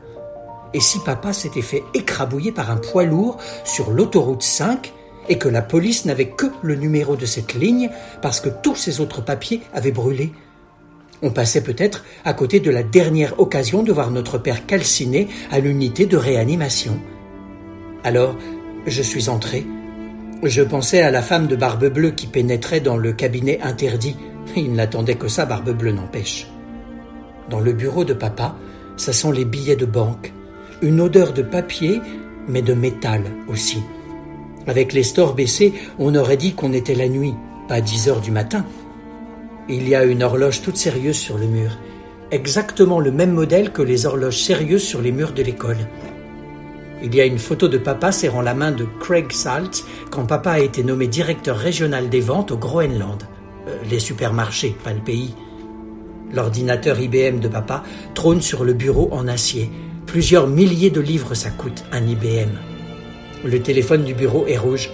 [0.75, 4.93] Et si papa s'était fait écrabouiller par un poids lourd sur l'autoroute 5
[5.29, 7.89] et que la police n'avait que le numéro de cette ligne
[8.21, 10.31] parce que tous ses autres papiers avaient brûlé?
[11.23, 15.57] On passait peut-être à côté de la dernière occasion de voir notre père calciné à
[15.57, 16.99] l'unité de réanimation.
[18.03, 18.35] Alors,
[18.85, 19.65] je suis entré.
[20.43, 24.17] Je pensais à la femme de Barbe Bleue qui pénétrait dans le cabinet interdit.
[24.57, 26.47] Il n'attendait que ça, Barbe Bleue n'empêche.
[27.49, 28.55] Dans le bureau de papa,
[28.97, 30.33] ça sent les billets de banque.
[30.81, 32.01] Une odeur de papier,
[32.49, 33.81] mais de métal aussi.
[34.67, 37.33] Avec les stores baissés, on aurait dit qu'on était la nuit,
[37.69, 38.65] pas dix heures du matin.
[39.69, 41.77] Il y a une horloge toute sérieuse sur le mur,
[42.31, 45.77] exactement le même modèle que les horloges sérieuses sur les murs de l'école.
[47.05, 50.51] Il y a une photo de papa serrant la main de Craig Salt quand papa
[50.51, 53.23] a été nommé directeur régional des ventes au Groenland.
[53.67, 55.35] Euh, les supermarchés, pas le pays.
[56.31, 57.83] L'ordinateur IBM de papa
[58.13, 59.69] trône sur le bureau en acier.
[60.05, 62.51] Plusieurs milliers de livres ça coûte, un IBM.
[63.43, 64.89] Le téléphone du bureau est rouge,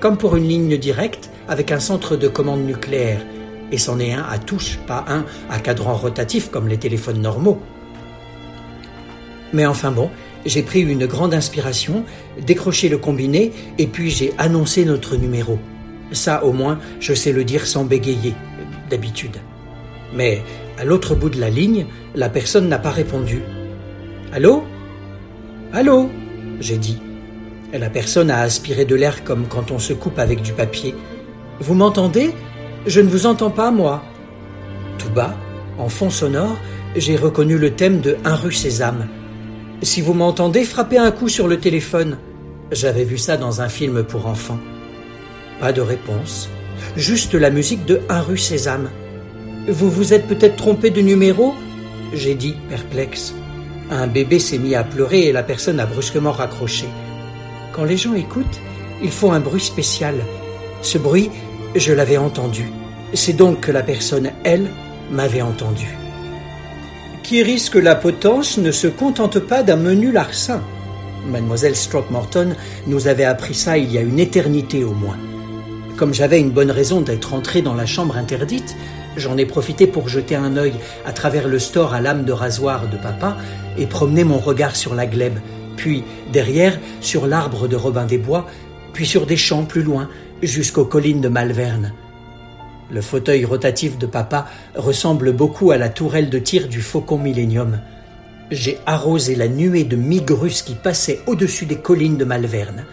[0.00, 3.24] comme pour une ligne directe avec un centre de commande nucléaire.
[3.72, 7.58] Et c'en est un à touche, pas un à cadran rotatif comme les téléphones normaux.
[9.54, 10.10] Mais enfin bon,
[10.46, 12.04] j'ai pris une grande inspiration,
[12.40, 15.58] décroché le combiné et puis j'ai annoncé notre numéro.
[16.12, 18.34] Ça au moins, je sais le dire sans bégayer,
[18.90, 19.36] d'habitude.
[20.14, 20.42] Mais
[20.78, 23.42] à l'autre bout de la ligne, la personne n'a pas répondu.
[24.32, 24.64] Allô?
[25.72, 26.10] Allô?
[26.60, 26.98] J'ai dit.
[27.72, 30.94] La personne a aspiré de l'air comme quand on se coupe avec du papier.
[31.58, 32.32] Vous m'entendez?
[32.86, 34.04] Je ne vous entends pas, moi.
[34.98, 35.34] Tout bas,
[35.78, 36.56] en fond sonore,
[36.94, 39.08] j'ai reconnu le thème de Un rue Sésame.
[39.82, 42.18] Si vous m'entendez, frappez un coup sur le téléphone.
[42.72, 44.58] J'avais vu ça dans un film pour enfants.
[45.60, 46.48] Pas de réponse.
[46.96, 48.90] Juste la musique de Un rue Sésame.
[49.68, 51.54] Vous vous êtes peut-être trompé de numéro?
[52.12, 53.34] J'ai dit, perplexe.
[53.90, 56.86] Un bébé s'est mis à pleurer et la personne a brusquement raccroché.
[57.72, 58.60] Quand les gens écoutent,
[59.02, 60.14] ils font un bruit spécial.
[60.82, 61.30] Ce bruit,
[61.74, 62.70] je l'avais entendu.
[63.12, 64.70] C'est donc que la personne, elle,
[65.10, 65.86] m'avait entendu.
[67.24, 70.62] Qui risque la potence ne se contente pas d'un menu larcin.
[71.26, 72.54] Mademoiselle Strockmorton
[72.86, 75.18] nous avait appris ça il y a une éternité au moins.
[75.96, 78.76] Comme j'avais une bonne raison d'être entré dans la chambre interdite,
[79.16, 82.88] j'en ai profité pour jeter un œil à travers le store à lame de rasoir
[82.88, 83.36] de papa
[83.76, 85.40] et promener mon regard sur la glèbe
[85.76, 88.46] puis derrière sur l'arbre de Robin des Bois,
[88.92, 90.08] puis sur des champs plus loin,
[90.42, 91.92] jusqu'aux collines de Malverne.
[92.90, 97.80] Le fauteuil rotatif de papa ressemble beaucoup à la tourelle de tir du Faucon Millennium.
[98.50, 102.84] J'ai arrosé la nuée de migrus qui passaient au-dessus des collines de Malverne.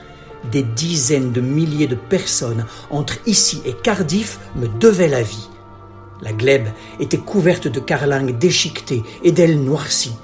[0.52, 5.50] Des dizaines de milliers de personnes entre ici et Cardiff me devaient la vie.
[6.22, 6.68] La glèbe
[7.00, 10.16] était couverte de carlingues déchiquetées et d'ailes noircies.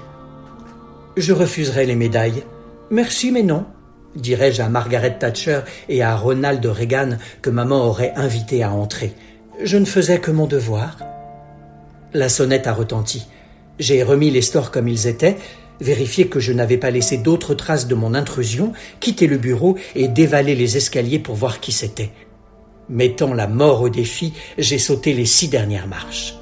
[1.16, 2.44] Je refuserai les médailles.
[2.90, 3.66] Merci, mais non.
[4.14, 9.14] Dirais-je à Margaret Thatcher et à Ronald Reagan que maman aurait invité à entrer.
[9.60, 10.98] Je ne faisais que mon devoir.
[12.12, 13.26] La sonnette a retenti.
[13.80, 15.36] J'ai remis les stores comme ils étaient,
[15.80, 20.06] vérifié que je n'avais pas laissé d'autres traces de mon intrusion, quitté le bureau et
[20.06, 22.12] dévalé les escaliers pour voir qui c'était.
[22.88, 26.36] Mettant la mort au défi, j'ai sauté les six dernières marches.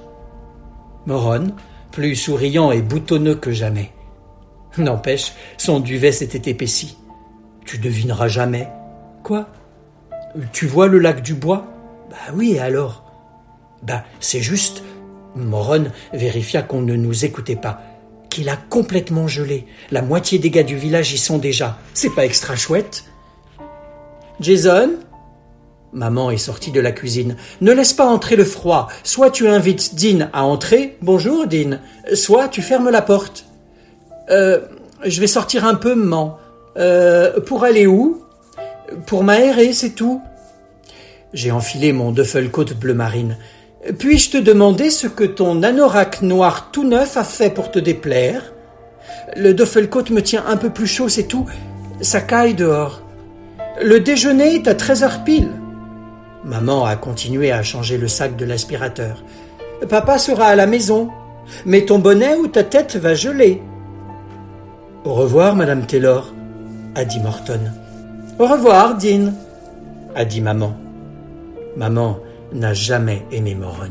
[1.06, 1.54] Moron,
[1.92, 3.92] plus souriant et boutonneux que jamais.
[4.76, 6.98] N'empêche, son duvet s'était épaissi.
[7.64, 8.68] Tu devineras jamais.
[9.24, 9.48] Quoi?
[10.52, 11.66] Tu vois le lac du bois?
[12.10, 13.05] Bah oui, alors?
[13.82, 14.82] Bah, c'est juste.
[15.34, 17.82] Moron vérifia qu'on ne nous écoutait pas.
[18.30, 19.66] Qu'il a complètement gelé.
[19.90, 21.78] La moitié des gars du village y sont déjà.
[21.94, 23.04] C'est pas extra chouette?
[24.40, 24.90] Jason?
[25.92, 27.36] Maman est sortie de la cuisine.
[27.60, 28.88] Ne laisse pas entrer le froid.
[29.02, 30.98] Soit tu invites Dean à entrer.
[31.00, 31.78] Bonjour, Dean.
[32.12, 33.46] Soit tu fermes la porte.
[34.30, 34.60] Euh,
[35.04, 36.38] je vais sortir un peu, maman.
[36.76, 38.22] Euh, pour aller où?
[39.06, 40.20] Pour m'aérer, c'est tout.
[41.32, 43.38] J'ai enfilé mon duffel-coat bleu marine.
[43.98, 48.52] Puis-je te demander ce que ton anorak noir tout neuf a fait pour te déplaire?
[49.36, 51.46] Le duffel-coat me tient un peu plus chaud, c'est tout.
[52.00, 53.02] Ça caille dehors.
[53.82, 55.50] Le déjeuner est à 13 heures pile.
[56.44, 59.22] Maman a continué à changer le sac de l'aspirateur.
[59.88, 61.10] Papa sera à la maison.
[61.64, 63.62] Mais ton bonnet ou ta tête va geler.
[65.04, 66.32] Au revoir, Madame Taylor,
[66.96, 67.60] a dit Morton.
[68.38, 69.32] Au revoir, Dean,
[70.16, 70.76] a dit maman.
[71.76, 72.18] Maman
[72.56, 73.90] n'a jamais aimé Moron.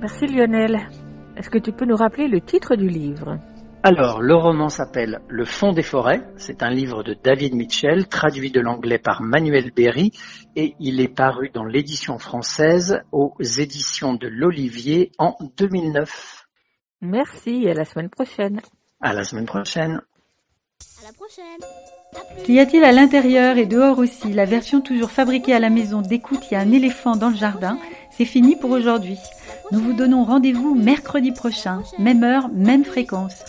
[0.00, 0.78] Merci Lionel.
[1.36, 3.38] Est-ce que tu peux nous rappeler le titre du livre?
[3.82, 6.22] Alors, le roman s'appelle Le fond des forêts.
[6.36, 10.12] C'est un livre de David Mitchell, traduit de l'anglais par Manuel Berry,
[10.56, 16.46] et il est paru dans l'édition française aux éditions de l'Olivier en 2009.
[17.00, 18.60] Merci, et à la semaine prochaine.
[19.00, 20.00] À la semaine prochaine.
[21.00, 22.44] À la prochaine.
[22.44, 24.32] Qu'y a-t-il à l'intérieur et dehors aussi?
[24.32, 27.36] La version toujours fabriquée à la maison d'écoute, il y a un éléphant dans le
[27.36, 27.78] jardin.
[28.10, 29.18] C'est fini pour aujourd'hui.
[29.72, 33.44] Nous vous donnons rendez-vous mercredi prochain, même heure, même fréquence.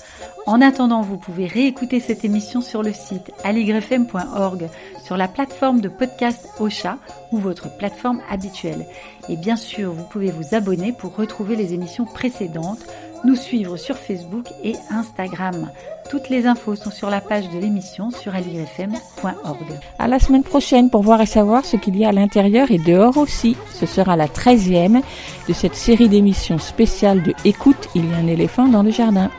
[0.46, 4.70] En attendant, vous pouvez réécouter cette émission sur le site aligrefm.org,
[5.04, 6.98] sur la plateforme de podcast Ocha
[7.32, 8.86] ou votre plateforme habituelle.
[9.30, 12.86] Et bien sûr, vous pouvez vous abonner pour retrouver les émissions précédentes,
[13.24, 15.70] nous suivre sur Facebook et Instagram.
[16.10, 19.80] Toutes les infos sont sur la page de l'émission sur aligrefm.org.
[20.00, 22.78] À la semaine prochaine pour voir et savoir ce qu'il y a à l'intérieur et
[22.78, 23.58] dehors aussi.
[23.74, 25.02] Ce sera la 13e
[25.48, 29.30] de cette série d'émissions spéciales de Écoute, il y a un éléphant dans le jardin.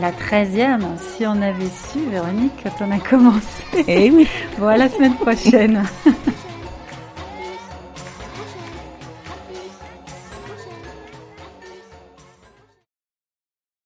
[0.00, 3.84] La treizième, si on avait su, Véronique, quand on a commencé.
[3.86, 4.26] Eh oui.
[4.58, 5.82] bon, à la semaine prochaine.